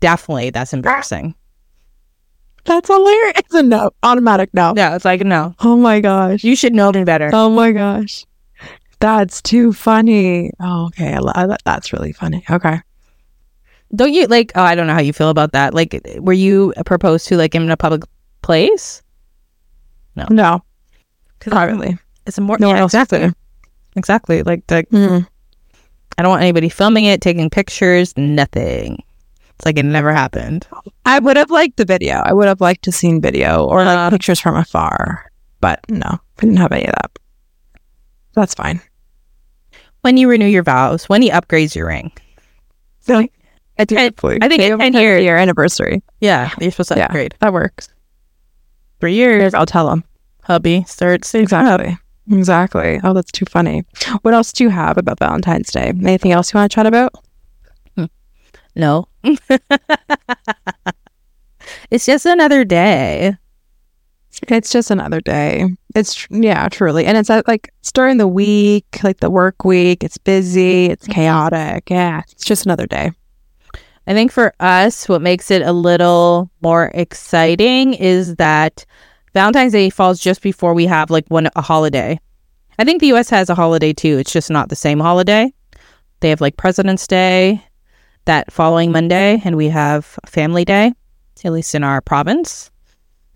definitely 0.00 0.50
that's 0.50 0.72
embarrassing. 0.72 1.34
That's 2.64 2.88
hilarious. 2.88 3.32
It's 3.38 3.54
a 3.54 3.62
no. 3.62 3.92
Automatic 4.02 4.50
no. 4.52 4.74
Yeah, 4.76 4.94
it's 4.96 5.04
like 5.04 5.22
no. 5.22 5.54
Oh 5.60 5.76
my 5.76 6.00
gosh. 6.00 6.44
You 6.44 6.54
should 6.56 6.74
know 6.74 6.92
me 6.92 7.04
better. 7.04 7.30
Oh 7.32 7.48
my 7.48 7.72
gosh. 7.72 8.26
That's 9.00 9.40
too 9.40 9.72
funny. 9.72 10.50
Oh, 10.60 10.86
okay. 10.86 11.16
I, 11.34 11.56
that's 11.64 11.92
really 11.92 12.12
funny. 12.12 12.44
Okay. 12.50 12.80
Don't 13.94 14.12
you 14.12 14.26
like? 14.26 14.52
Oh, 14.54 14.62
I 14.62 14.74
don't 14.74 14.86
know 14.86 14.92
how 14.92 15.00
you 15.00 15.12
feel 15.12 15.30
about 15.30 15.52
that. 15.52 15.72
Like, 15.72 16.00
were 16.18 16.32
you 16.32 16.74
proposed 16.84 17.26
to 17.28 17.36
like 17.36 17.54
in 17.54 17.70
a 17.70 17.76
public 17.76 18.02
place? 18.42 19.02
No, 20.16 20.26
no, 20.30 20.62
privately. 21.40 21.96
It's 22.26 22.36
a 22.36 22.40
more 22.40 22.58
No 22.58 22.70
yeah, 22.70 22.80
else 22.80 22.92
exactly, 22.92 23.32
exactly. 23.96 24.42
Like 24.42 24.66
the 24.66 24.84
Mm. 24.90 25.26
I 26.18 26.22
don't 26.22 26.30
want 26.30 26.42
anybody 26.42 26.68
filming 26.68 27.04
it, 27.04 27.20
taking 27.20 27.48
pictures, 27.48 28.12
nothing. 28.16 29.02
It's 29.54 29.64
like 29.64 29.78
it 29.78 29.84
never 29.84 30.12
happened. 30.12 30.66
I 31.06 31.20
would 31.20 31.36
have 31.36 31.50
liked 31.50 31.76
the 31.76 31.84
video. 31.84 32.16
I 32.16 32.32
would 32.32 32.48
have 32.48 32.60
liked 32.60 32.82
to 32.84 32.92
seen 32.92 33.20
video 33.20 33.64
or 33.64 33.84
like 33.84 33.96
Uh, 33.96 34.10
pictures 34.10 34.40
from 34.40 34.56
afar, 34.56 35.30
but 35.60 35.80
no, 35.88 36.18
we 36.42 36.48
didn't 36.48 36.58
have 36.58 36.72
any 36.72 36.86
of 36.86 36.94
that. 36.94 37.18
That's 38.34 38.54
fine. 38.54 38.80
When 40.02 40.16
you 40.16 40.28
renew 40.28 40.46
your 40.46 40.62
vows, 40.62 41.08
when 41.08 41.22
he 41.22 41.30
upgrades 41.30 41.74
your 41.74 41.86
ring. 41.88 42.12
So, 43.00 43.18
I 43.78 43.84
think 43.84 43.92
I 44.00 44.10
think 44.10 44.40
They 44.40 44.66
it's 44.66 44.70
have 44.70 44.80
10 44.80 44.92
years. 44.94 45.22
year 45.22 45.36
anniversary. 45.36 46.02
Yeah, 46.20 46.50
you're 46.60 46.70
supposed 46.70 46.90
to 46.90 46.96
Yeah. 46.98 47.06
upgrade. 47.06 47.34
That 47.40 47.52
works. 47.52 47.88
Three 49.00 49.14
years, 49.14 49.54
I'll 49.54 49.66
tell 49.66 49.90
him. 49.90 50.04
hubby 50.44 50.84
starts. 50.88 51.34
Exactly. 51.34 51.96
Exactly. 52.30 53.00
Oh, 53.04 53.12
that's 53.12 53.30
too 53.32 53.44
funny. 53.46 53.84
What 54.22 54.34
else 54.34 54.52
do 54.52 54.64
you 54.64 54.70
have 54.70 54.96
about 54.98 55.18
Valentine's 55.18 55.70
Day? 55.70 55.88
Anything 55.88 56.32
else 56.32 56.52
you 56.52 56.58
want 56.58 56.70
to 56.70 56.74
chat 56.74 56.86
about? 56.86 57.12
Hmm. 57.96 58.04
No. 58.74 59.08
it's 61.90 62.06
just 62.06 62.26
another 62.26 62.64
day. 62.64 63.36
It's 64.46 64.70
just 64.70 64.90
another 64.90 65.20
day. 65.20 65.66
It's 65.94 66.14
tr- 66.14 66.28
yeah, 66.30 66.68
truly, 66.68 67.06
and 67.06 67.18
it's 67.18 67.30
at, 67.30 67.48
like 67.48 67.72
it's 67.80 67.90
during 67.90 68.18
the 68.18 68.28
week, 68.28 68.86
like 69.02 69.20
the 69.20 69.30
work 69.30 69.64
week. 69.64 70.04
It's 70.04 70.18
busy. 70.18 70.86
It's 70.86 71.04
mm-hmm. 71.04 71.12
chaotic. 71.12 71.90
Yeah, 71.90 72.22
it's 72.30 72.44
just 72.44 72.64
another 72.64 72.86
day. 72.86 73.10
I 74.06 74.14
think 74.14 74.32
for 74.32 74.54
us, 74.60 75.08
what 75.08 75.20
makes 75.20 75.50
it 75.50 75.62
a 75.62 75.72
little 75.72 76.50
more 76.62 76.90
exciting 76.94 77.94
is 77.94 78.36
that 78.36 78.86
Valentine's 79.34 79.72
Day 79.72 79.90
falls 79.90 80.18
just 80.18 80.40
before 80.40 80.72
we 80.72 80.86
have 80.86 81.10
like 81.10 81.26
one 81.28 81.48
a 81.56 81.60
holiday. 81.60 82.18
I 82.78 82.84
think 82.84 83.00
the 83.00 83.12
US 83.12 83.28
has 83.30 83.50
a 83.50 83.54
holiday 83.54 83.92
too. 83.92 84.18
It's 84.18 84.32
just 84.32 84.50
not 84.50 84.68
the 84.68 84.76
same 84.76 85.00
holiday. 85.00 85.52
They 86.20 86.30
have 86.30 86.40
like 86.40 86.56
President's 86.56 87.06
Day 87.06 87.62
that 88.24 88.52
following 88.52 88.92
Monday, 88.92 89.42
and 89.44 89.56
we 89.56 89.68
have 89.68 90.18
Family 90.26 90.64
Day, 90.64 90.92
at 91.44 91.52
least 91.52 91.74
in 91.74 91.84
our 91.84 92.00
province. 92.00 92.70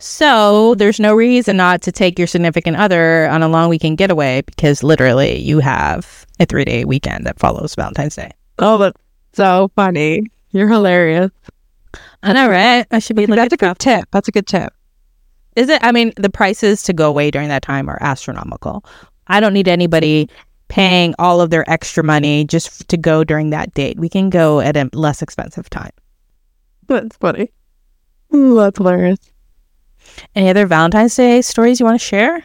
So 0.02 0.74
there's 0.74 0.98
no 0.98 1.14
reason 1.14 1.56
not 1.56 1.80
to 1.82 1.92
take 1.92 2.18
your 2.18 2.26
significant 2.26 2.76
other 2.76 3.28
on 3.28 3.40
a 3.44 3.48
long 3.48 3.70
weekend 3.70 3.98
getaway 3.98 4.42
because 4.42 4.82
literally 4.82 5.38
you 5.38 5.60
have 5.60 6.26
a 6.40 6.44
three 6.44 6.64
day 6.64 6.84
weekend 6.84 7.24
that 7.24 7.38
follows 7.38 7.76
Valentine's 7.76 8.16
Day. 8.16 8.32
Oh, 8.58 8.78
that's 8.78 9.00
so 9.32 9.70
funny. 9.76 10.24
You're 10.50 10.66
hilarious. 10.66 11.30
I 12.24 12.32
know, 12.32 12.50
right? 12.50 12.84
I 12.90 12.98
should 12.98 13.14
be 13.14 13.26
looking 13.26 13.36
That's 13.36 13.54
a 13.54 13.56
good 13.56 13.78
tip. 13.78 14.08
That's 14.10 14.26
a 14.26 14.32
good 14.32 14.48
tip. 14.48 14.72
Is 15.54 15.68
it? 15.68 15.78
I 15.84 15.92
mean, 15.92 16.12
the 16.16 16.30
prices 16.30 16.82
to 16.82 16.92
go 16.92 17.08
away 17.08 17.30
during 17.30 17.48
that 17.50 17.62
time 17.62 17.88
are 17.88 17.98
astronomical. 18.00 18.84
I 19.28 19.38
don't 19.38 19.54
need 19.54 19.68
anybody 19.68 20.28
paying 20.66 21.14
all 21.20 21.40
of 21.40 21.50
their 21.50 21.68
extra 21.70 22.02
money 22.02 22.44
just 22.44 22.88
to 22.88 22.96
go 22.96 23.22
during 23.22 23.50
that 23.50 23.72
date. 23.74 24.00
We 24.00 24.08
can 24.08 24.30
go 24.30 24.58
at 24.58 24.76
a 24.76 24.90
less 24.94 25.22
expensive 25.22 25.70
time. 25.70 25.92
That's 26.88 27.16
funny. 27.18 27.52
That's 28.32 28.78
hilarious. 28.78 29.31
Any 30.34 30.48
other 30.50 30.66
Valentine's 30.66 31.14
Day 31.16 31.42
stories 31.42 31.80
you 31.80 31.86
want 31.86 32.00
to 32.00 32.04
share? 32.06 32.44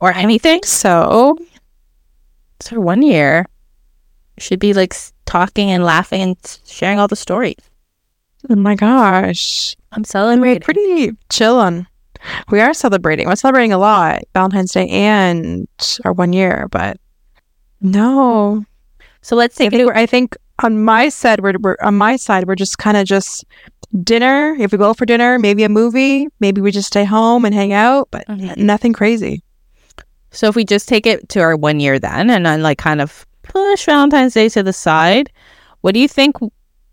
Or 0.00 0.12
anything? 0.12 0.60
So, 0.64 1.36
It's 2.60 2.72
our 2.72 2.80
one 2.80 3.02
year. 3.02 3.46
Should 4.38 4.60
be 4.60 4.72
like 4.72 4.94
talking 5.26 5.70
and 5.70 5.84
laughing 5.84 6.22
and 6.22 6.60
sharing 6.64 6.98
all 7.00 7.08
the 7.08 7.16
stories. 7.16 7.56
oh 8.48 8.54
my 8.56 8.74
gosh, 8.76 9.74
I'm 9.92 10.04
celebrating. 10.04 10.60
we're 10.60 10.64
pretty 10.64 11.16
chillin'. 11.28 11.86
We 12.50 12.60
are 12.60 12.72
celebrating. 12.74 13.26
We're 13.28 13.36
celebrating 13.36 13.72
a 13.72 13.78
lot. 13.78 14.22
Valentine's 14.34 14.72
Day 14.72 14.88
and 14.88 15.66
our 16.04 16.12
one 16.12 16.32
year, 16.32 16.66
but 16.70 16.98
no, 17.80 18.64
So 19.22 19.36
let's 19.36 19.60
I 19.60 19.68
think. 19.68 19.90
I 19.96 20.06
think 20.06 20.36
on 20.64 20.82
my 20.84 21.08
side, 21.08 21.40
we're, 21.40 21.54
we're 21.60 21.76
on 21.82 21.96
my 21.96 22.16
side, 22.16 22.46
we're 22.48 22.56
just 22.56 22.78
kind 22.78 22.96
of 22.96 23.06
just 23.06 23.44
dinner. 24.04 24.54
If 24.58 24.72
we 24.72 24.78
go 24.78 24.94
for 24.94 25.06
dinner, 25.06 25.38
maybe 25.38 25.64
a 25.64 25.68
movie, 25.68 26.28
maybe 26.40 26.60
we 26.60 26.70
just 26.70 26.88
stay 26.88 27.04
home 27.04 27.44
and 27.44 27.54
hang 27.54 27.72
out, 27.72 28.08
but 28.10 28.26
Mhm. 28.28 28.56
nothing 28.58 28.92
crazy. 28.92 29.42
So 30.30 30.48
if 30.48 30.54
we 30.56 30.64
just 30.64 30.88
take 30.88 31.06
it 31.06 31.28
to 31.30 31.40
our 31.40 31.56
one 31.56 31.80
year 31.80 31.98
then 31.98 32.28
and 32.30 32.44
then 32.44 32.62
like 32.62 32.78
kind 32.78 33.00
of 33.00 33.26
push 33.42 33.86
Valentine's 33.86 34.34
Day 34.34 34.48
to 34.50 34.62
the 34.62 34.72
side, 34.74 35.30
what 35.80 35.94
do 35.94 36.00
you 36.00 36.08
think 36.08 36.36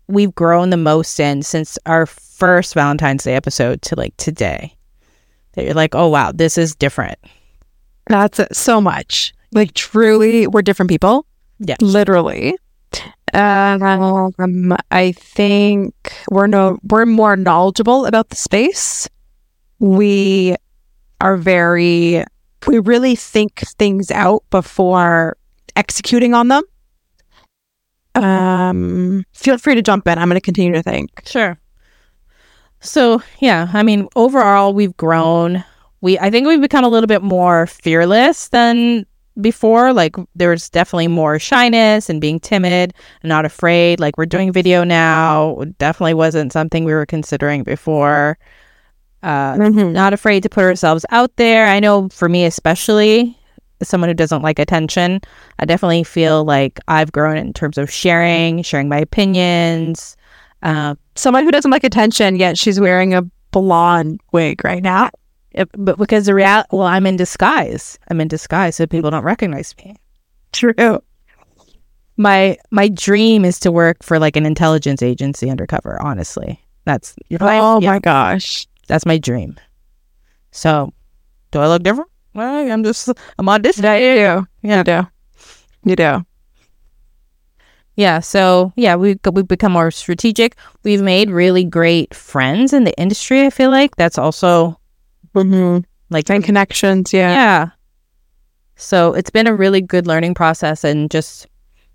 we've 0.08 0.34
grown 0.34 0.70
the 0.70 0.76
most 0.76 1.20
in 1.20 1.42
since 1.42 1.78
our 1.86 2.06
first 2.06 2.72
Valentine's 2.74 3.24
Day 3.24 3.34
episode 3.34 3.82
to 3.82 3.94
like 3.94 4.16
today? 4.16 4.74
That 5.52 5.64
you're 5.64 5.74
like, 5.74 5.94
oh 5.94 6.08
wow, 6.08 6.32
this 6.32 6.56
is 6.56 6.74
different. 6.74 7.18
That's 8.06 8.38
it. 8.38 8.54
So 8.56 8.80
much. 8.80 9.34
Like 9.52 9.74
truly, 9.74 10.46
we're 10.46 10.62
different 10.62 10.88
people. 10.90 11.26
Yeah. 11.58 11.76
Literally. 11.80 12.56
Um, 13.36 14.74
I 14.90 15.12
think 15.12 15.94
we're 16.30 16.46
no 16.46 16.78
we're 16.84 17.04
more 17.04 17.36
knowledgeable 17.36 18.06
about 18.06 18.30
the 18.30 18.36
space. 18.36 19.08
We 19.78 20.56
are 21.20 21.36
very 21.36 22.24
we 22.66 22.78
really 22.78 23.14
think 23.14 23.58
things 23.78 24.10
out 24.10 24.42
before 24.50 25.36
executing 25.76 26.32
on 26.32 26.48
them. 26.48 26.62
Um, 28.14 29.24
feel 29.34 29.58
free 29.58 29.74
to 29.74 29.82
jump 29.82 30.08
in. 30.08 30.18
I'm 30.18 30.28
going 30.28 30.36
to 30.36 30.40
continue 30.40 30.72
to 30.72 30.82
think. 30.82 31.10
Sure. 31.26 31.58
So 32.80 33.22
yeah, 33.40 33.70
I 33.74 33.82
mean, 33.82 34.08
overall 34.16 34.72
we've 34.72 34.96
grown. 34.96 35.62
We 36.00 36.18
I 36.18 36.30
think 36.30 36.46
we've 36.46 36.60
become 36.60 36.84
a 36.84 36.88
little 36.88 37.06
bit 37.06 37.22
more 37.22 37.66
fearless 37.66 38.48
than 38.48 39.04
before. 39.40 39.92
Like 39.92 40.16
there's 40.34 40.68
definitely 40.70 41.08
more 41.08 41.38
shyness 41.38 42.08
and 42.08 42.20
being 42.20 42.40
timid 42.40 42.94
and 43.22 43.28
not 43.28 43.44
afraid. 43.44 44.00
Like 44.00 44.16
we're 44.18 44.26
doing 44.26 44.52
video 44.52 44.84
now. 44.84 45.62
Definitely 45.78 46.14
wasn't 46.14 46.52
something 46.52 46.84
we 46.84 46.92
were 46.94 47.06
considering 47.06 47.62
before. 47.62 48.38
Uh, 49.22 49.54
Mhm. 49.54 49.92
not 49.92 50.12
afraid 50.12 50.42
to 50.44 50.48
put 50.48 50.64
ourselves 50.64 51.04
out 51.10 51.34
there. 51.36 51.66
I 51.66 51.80
know 51.80 52.08
for 52.10 52.28
me 52.28 52.44
especially, 52.44 53.36
someone 53.82 54.08
who 54.08 54.14
doesn't 54.14 54.42
like 54.42 54.58
attention, 54.58 55.20
I 55.58 55.64
definitely 55.64 56.04
feel 56.04 56.44
like 56.44 56.78
I've 56.88 57.12
grown 57.12 57.36
in 57.36 57.52
terms 57.52 57.76
of 57.78 57.90
sharing, 57.90 58.62
sharing 58.62 58.88
my 58.88 58.98
opinions. 58.98 60.16
Um, 60.62 60.98
Someone 61.14 61.44
who 61.44 61.50
doesn't 61.50 61.70
like 61.70 61.82
attention, 61.84 62.36
yet 62.36 62.58
she's 62.58 62.78
wearing 62.78 63.14
a 63.14 63.22
blonde 63.52 64.20
wig 64.32 64.62
right 64.64 64.82
now. 64.82 65.10
It- 65.56 65.70
but 65.76 65.98
because 65.98 66.26
the 66.26 66.34
real 66.34 66.64
well 66.70 66.86
i'm 66.86 67.06
in 67.06 67.16
disguise 67.16 67.98
i'm 68.10 68.20
in 68.20 68.28
disguise 68.28 68.76
so 68.76 68.86
people 68.86 69.10
don't 69.10 69.24
recognize 69.24 69.74
me 69.78 69.96
True. 70.52 71.00
my 72.16 72.56
my 72.70 72.88
dream 72.88 73.44
is 73.44 73.58
to 73.60 73.72
work 73.72 74.02
for 74.02 74.18
like 74.18 74.36
an 74.36 74.46
intelligence 74.46 75.02
agency 75.02 75.50
undercover 75.50 76.00
honestly 76.02 76.60
that's 76.84 77.14
Oh 77.40 77.80
yeah, 77.80 77.92
my 77.92 77.98
gosh. 77.98 78.66
that's 78.88 79.04
my 79.06 79.18
dream 79.18 79.56
so 80.52 80.92
do 81.50 81.60
i 81.60 81.66
look 81.68 81.82
different 81.82 82.10
well, 82.34 82.70
i'm 82.70 82.84
just 82.84 83.08
i'm 83.38 83.46
auditioning 83.46 83.82
Yeah, 83.84 83.96
you 83.96 84.14
do. 84.14 84.46
yeah 84.62 84.76
You 84.78 84.84
do. 84.84 85.08
You 85.90 85.96
do. 85.96 86.26
yeah 87.96 88.20
so 88.20 88.72
yeah 88.76 88.94
we 88.96 89.16
we've 89.32 89.48
become 89.48 89.72
more 89.72 89.90
strategic 89.90 90.56
we've 90.84 91.02
made 91.02 91.30
really 91.30 91.64
great 91.64 92.14
friends 92.14 92.72
in 92.72 92.84
the 92.84 92.96
industry 92.98 93.46
i 93.46 93.50
feel 93.50 93.70
like 93.70 93.96
that's 93.96 94.18
also 94.18 94.78
Mm-hmm. 95.44 95.84
like 96.10 96.30
And 96.30 96.42
connections, 96.44 97.12
yeah. 97.12 97.32
yeah. 97.32 97.68
So 98.76 99.12
it's 99.14 99.30
been 99.30 99.46
a 99.46 99.54
really 99.54 99.80
good 99.80 100.06
learning 100.06 100.34
process 100.34 100.84
and 100.84 101.10
just 101.10 101.46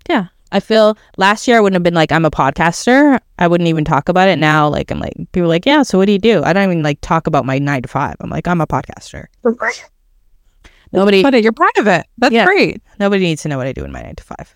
yeah. 0.08 0.26
I 0.54 0.60
feel 0.60 0.98
last 1.16 1.48
year 1.48 1.56
I 1.56 1.60
wouldn't 1.60 1.76
have 1.76 1.82
been 1.82 1.94
like 1.94 2.12
I'm 2.12 2.24
a 2.24 2.30
podcaster. 2.30 3.18
I 3.38 3.46
wouldn't 3.48 3.68
even 3.68 3.84
talk 3.84 4.08
about 4.08 4.28
it. 4.28 4.38
Now 4.38 4.68
like 4.68 4.90
I'm 4.90 4.98
like 5.00 5.14
people 5.32 5.44
are 5.44 5.48
like, 5.48 5.64
Yeah, 5.66 5.82
so 5.82 5.98
what 5.98 6.06
do 6.06 6.12
you 6.12 6.18
do? 6.18 6.42
I 6.44 6.52
don't 6.52 6.64
even 6.70 6.82
like 6.82 7.00
talk 7.00 7.26
about 7.26 7.44
my 7.46 7.58
nine 7.58 7.82
to 7.82 7.88
five. 7.88 8.16
I'm 8.20 8.30
like, 8.30 8.46
I'm 8.46 8.60
a 8.60 8.66
podcaster. 8.66 9.26
Nobody 10.92 11.22
But 11.22 11.42
you're 11.42 11.52
proud 11.52 11.78
of 11.78 11.86
it. 11.86 12.06
That's 12.18 12.34
Yeah. 12.34 12.44
great. 12.44 12.82
nobody 13.00 13.24
needs 13.24 13.42
to 13.42 13.48
know 13.48 13.56
what 13.56 13.66
I 13.66 13.72
do 13.72 13.84
in 13.84 13.92
my 13.92 14.02
nine 14.02 14.14
to 14.16 14.24
five. 14.24 14.54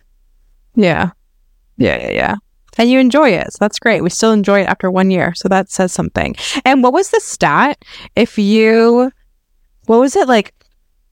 Yeah. 0.75 1.11
Yeah, 1.79 1.97
yeah, 1.97 2.11
yeah. 2.11 2.35
And 2.79 2.91
you 2.91 2.99
enjoy 2.99 3.31
it. 3.31 3.53
So 3.53 3.59
that's 3.61 3.79
great. 3.79 4.03
We 4.03 4.11
still 4.11 4.33
enjoy 4.33 4.61
it 4.61 4.69
after 4.69 4.91
one 4.91 5.11
year. 5.11 5.35
So 5.35 5.49
that 5.49 5.71
says 5.71 5.93
something. 5.93 6.37
And 6.65 6.83
what 6.83 6.93
was 6.93 7.11
the 7.11 7.21
stat? 7.21 7.83
If 8.17 8.39
you 8.39 9.11
what 9.87 10.01
was 10.01 10.17
it 10.17 10.29
like 10.29 10.55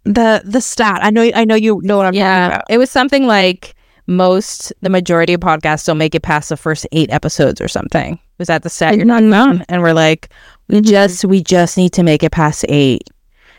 the 0.05 0.43
the 0.45 0.61
stat? 0.61 1.01
I 1.03 1.11
know 1.11 1.31
I 1.35 1.45
know 1.45 1.55
you 1.55 1.81
know 1.83 1.97
what 1.97 2.07
I'm 2.07 2.13
talking 2.13 2.21
Yeah, 2.21 2.47
about. 2.49 2.65
it 2.69 2.79
was 2.79 2.91
something 2.91 3.27
like 3.27 3.75
most, 4.07 4.73
the 4.83 4.91
majority 4.91 5.33
of 5.33 5.41
podcasts 5.41 5.87
don't 5.87 5.99
make 5.99 6.15
it 6.15 6.23
past 6.23 6.51
the 6.51 6.57
first 6.57 6.87
eight 6.93 7.11
episodes 7.11 7.61
or 7.61 7.69
something. 7.69 8.19
Was 8.39 8.49
that 8.49 8.63
the 8.63 8.71
set 8.71 8.97
you're 8.97 9.07
not 9.07 9.23
known. 9.23 9.65
And 9.69 9.81
we're 9.81 9.95
like, 9.95 10.29
we 10.69 10.77
mm-hmm. 10.77 10.85
just, 10.85 11.25
we 11.25 11.43
just 11.43 11.77
need 11.77 11.93
to 11.95 12.03
make 12.03 12.23
it 12.23 12.33
past 12.33 12.65
eight. 12.69 13.09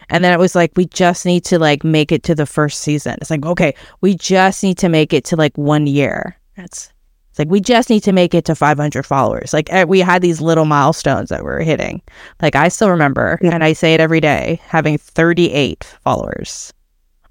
And 0.09 0.23
then 0.23 0.33
it 0.33 0.39
was 0.39 0.53
like, 0.53 0.71
we 0.75 0.85
just 0.85 1.25
need 1.25 1.45
to 1.45 1.57
like 1.57 1.83
make 1.83 2.11
it 2.11 2.21
to 2.23 2.35
the 2.35 2.45
first 2.45 2.81
season. 2.81 3.17
It's 3.21 3.31
like, 3.31 3.45
okay, 3.45 3.73
we 4.01 4.15
just 4.15 4.61
need 4.61 4.77
to 4.79 4.89
make 4.89 5.13
it 5.13 5.25
to 5.25 5.35
like 5.35 5.57
one 5.57 5.87
year. 5.87 6.37
It's, 6.57 6.91
it's 7.35 7.39
like, 7.39 7.49
we 7.49 7.59
just 7.59 7.89
need 7.89 7.99
to 8.03 8.13
make 8.13 8.33
it 8.33 8.45
to 8.45 8.55
500 8.55 9.05
followers. 9.05 9.51
Like 9.51 9.69
eh, 9.73 9.83
we 9.83 9.99
had 9.99 10.21
these 10.21 10.39
little 10.39 10.63
milestones 10.63 11.27
that 11.29 11.41
we 11.41 11.49
were 11.49 11.59
hitting. 11.59 12.01
Like 12.41 12.55
I 12.55 12.69
still 12.69 12.89
remember, 12.89 13.37
Yeah. 13.41 13.51
and 13.53 13.61
I 13.61 13.73
say 13.73 13.93
it 13.93 13.99
every 13.99 14.21
day, 14.21 14.61
having 14.67 14.97
38 14.97 15.83
followers 16.01 16.71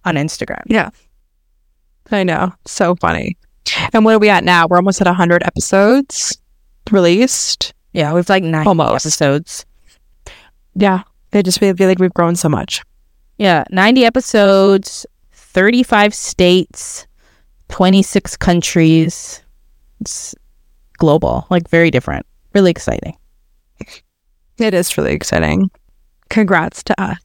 on 0.04 0.16
Instagram. 0.16 0.62
Yeah. 0.66 0.90
I 2.10 2.22
know. 2.22 2.52
So 2.66 2.96
funny. 2.96 3.38
And 3.94 4.04
what 4.04 4.14
are 4.14 4.18
we 4.18 4.28
at 4.28 4.44
now? 4.44 4.66
We're 4.66 4.76
almost 4.76 5.00
at 5.00 5.06
100 5.06 5.42
episodes 5.42 6.36
released. 6.90 7.72
Yeah, 7.94 8.12
we've 8.12 8.28
like 8.28 8.42
nine 8.42 8.66
Almost. 8.66 9.06
episodes. 9.06 9.64
Yeah. 10.74 11.04
I 11.32 11.40
just 11.40 11.58
feel, 11.58 11.74
feel 11.74 11.88
like 11.88 11.98
we've 11.98 12.12
grown 12.12 12.36
so 12.36 12.50
much. 12.50 12.82
Yeah, 13.38 13.64
90 13.70 14.04
episodes, 14.04 15.06
35 15.32 16.14
states, 16.14 17.06
26 17.70 18.36
countries. 18.36 19.42
It's 20.04 20.34
global, 20.98 21.46
like 21.48 21.66
very 21.70 21.90
different. 21.90 22.26
Really 22.54 22.70
exciting. 22.70 23.16
It 24.58 24.74
is 24.74 24.98
really 24.98 25.14
exciting. 25.14 25.70
Congrats 26.28 26.82
to 26.82 27.00
us. 27.00 27.16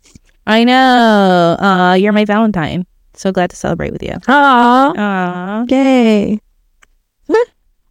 I 0.47 0.63
know. 0.63 1.57
Uh, 1.59 1.95
you're 1.99 2.13
my 2.13 2.23
Valentine. 2.23 2.85
So 3.15 3.33
glad 3.33 3.49
to 3.49 3.57
celebrate 3.57 3.91
with 3.91 4.01
you. 4.01 4.13
Aww. 4.13 4.97
Aw. 4.97 5.65
Yay. 5.67 6.39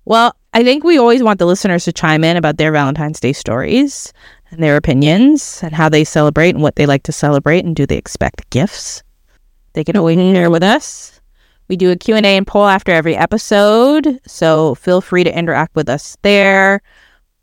Well, 0.07 0.35
I 0.55 0.65
think 0.65 0.85
we 0.85 0.97
always 0.97 1.23
want 1.23 1.39
the 1.39 1.45
listeners 1.45 1.85
to 1.85 1.93
chime 1.93 2.25
in 2.25 2.39
about 2.39 2.57
their 2.57 2.73
Valentine's 2.73 3.21
Day 3.21 3.35
stories 3.35 4.11
and 4.51 4.63
their 4.63 4.77
opinions 4.77 5.61
and 5.63 5.75
how 5.75 5.91
they 5.91 6.03
celebrate 6.03 6.55
and 6.55 6.63
what 6.63 6.77
they 6.77 6.87
like 6.87 7.03
to 7.03 7.13
celebrate 7.13 7.67
and 7.67 7.77
do 7.77 7.85
they 7.85 7.99
expect 7.99 8.49
gifts. 8.49 9.03
They 9.75 9.85
can 9.85 9.99
always 9.99 10.17
share 10.17 10.49
with 10.51 10.63
us. 10.63 11.18
We 11.69 11.77
do 11.77 11.91
a 11.91 11.97
Q&A 11.97 12.23
and 12.23 12.47
poll 12.47 12.67
after 12.67 12.93
every 12.93 13.15
episode, 13.15 14.21
so 14.27 14.75
feel 14.75 15.01
free 15.01 15.23
to 15.25 15.39
interact 15.39 15.77
with 15.77 15.89
us 15.89 16.17
there. 16.23 16.81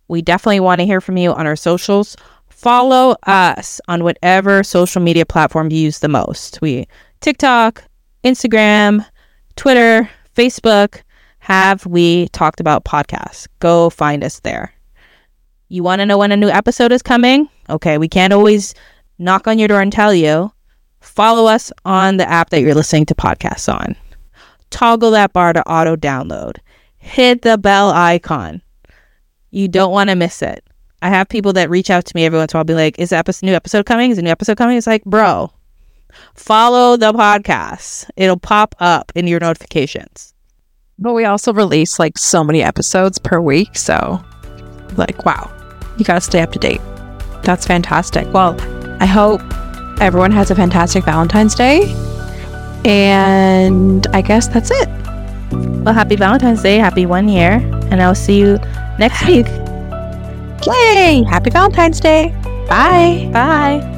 We 0.07 0.21
definitely 0.21 0.59
want 0.59 0.79
to 0.79 0.85
hear 0.85 0.99
from 0.99 1.17
you 1.17 1.31
on 1.31 1.45
our 1.45 1.55
socials. 1.55 2.17
Follow 2.49 3.15
us 3.27 3.79
on 3.87 4.03
whatever 4.03 4.63
social 4.63 5.01
media 5.01 5.25
platform 5.25 5.71
you 5.71 5.77
use 5.77 5.99
the 5.99 6.07
most. 6.07 6.59
We 6.61 6.87
TikTok, 7.21 7.83
Instagram, 8.23 9.05
Twitter, 9.55 10.09
Facebook, 10.35 11.01
have 11.39 11.85
we 11.85 12.27
talked 12.29 12.59
about 12.59 12.85
podcasts? 12.85 13.47
Go 13.59 13.91
find 13.91 14.23
us 14.23 14.39
there. 14.39 14.73
You 15.69 15.83
want 15.83 15.99
to 15.99 16.05
know 16.05 16.17
when 16.17 16.31
a 16.31 16.37
new 16.37 16.49
episode 16.49 16.91
is 16.91 17.03
coming? 17.03 17.47
Okay, 17.69 17.99
we 17.99 18.07
can't 18.07 18.33
always 18.33 18.73
knock 19.19 19.47
on 19.47 19.59
your 19.59 19.67
door 19.67 19.81
and 19.81 19.93
tell 19.93 20.13
you. 20.13 20.51
Follow 21.01 21.45
us 21.45 21.71
on 21.85 22.17
the 22.17 22.27
app 22.27 22.49
that 22.49 22.61
you're 22.61 22.73
listening 22.73 23.05
to 23.05 23.15
podcasts 23.15 23.71
on. 23.71 23.95
Toggle 24.69 25.11
that 25.11 25.33
bar 25.33 25.53
to 25.53 25.67
auto 25.69 25.95
download. 25.95 26.57
Hit 26.97 27.41
the 27.43 27.57
bell 27.57 27.91
icon. 27.91 28.61
You 29.51 29.67
don't 29.67 29.91
want 29.91 30.09
to 30.09 30.15
miss 30.15 30.41
it. 30.41 30.63
I 31.01 31.09
have 31.09 31.29
people 31.29 31.53
that 31.53 31.69
reach 31.69 31.89
out 31.89 32.05
to 32.05 32.15
me 32.15 32.25
every 32.25 32.39
once 32.39 32.53
in 32.53 32.57
a 32.57 32.59
while, 32.59 32.63
be 32.65 32.73
like, 32.73 32.97
"Is 32.97 33.11
episode, 33.11 33.45
new 33.45 33.53
episode 33.53 33.85
coming? 33.85 34.11
Is 34.11 34.17
a 34.17 34.21
new 34.21 34.29
episode 34.29 34.57
coming?" 34.57 34.77
It's 34.77 34.87
like, 34.87 35.03
bro, 35.05 35.51
follow 36.33 36.97
the 36.97 37.13
podcast. 37.13 38.09
It'll 38.15 38.39
pop 38.39 38.75
up 38.79 39.11
in 39.15 39.27
your 39.27 39.39
notifications. 39.39 40.33
But 40.97 41.13
we 41.13 41.25
also 41.25 41.53
release 41.53 41.99
like 41.99 42.17
so 42.17 42.43
many 42.43 42.63
episodes 42.63 43.19
per 43.19 43.39
week. 43.39 43.75
So, 43.77 44.23
like, 44.97 45.25
wow, 45.25 45.51
you 45.97 46.05
got 46.05 46.15
to 46.15 46.21
stay 46.21 46.41
up 46.41 46.51
to 46.53 46.59
date. 46.59 46.81
That's 47.43 47.67
fantastic. 47.67 48.31
Well, 48.33 48.59
I 48.99 49.05
hope 49.05 49.41
everyone 50.01 50.31
has 50.31 50.49
a 50.49 50.55
fantastic 50.55 51.03
Valentine's 51.03 51.53
Day. 51.53 51.93
And 52.85 54.05
I 54.13 54.21
guess 54.21 54.47
that's 54.47 54.69
it. 54.71 54.87
Well, 55.83 55.93
happy 55.93 56.15
Valentine's 56.15 56.61
Day, 56.61 56.77
happy 56.77 57.05
one 57.05 57.27
year, 57.27 57.53
and 57.91 58.01
I'll 58.01 58.15
see 58.15 58.39
you 58.39 58.57
next 58.99 59.25
week. 59.25 59.47
Yay! 60.65 61.23
Happy 61.27 61.49
Valentine's 61.49 61.99
Day. 61.99 62.33
Bye. 62.67 63.29
Bye. 63.31 63.94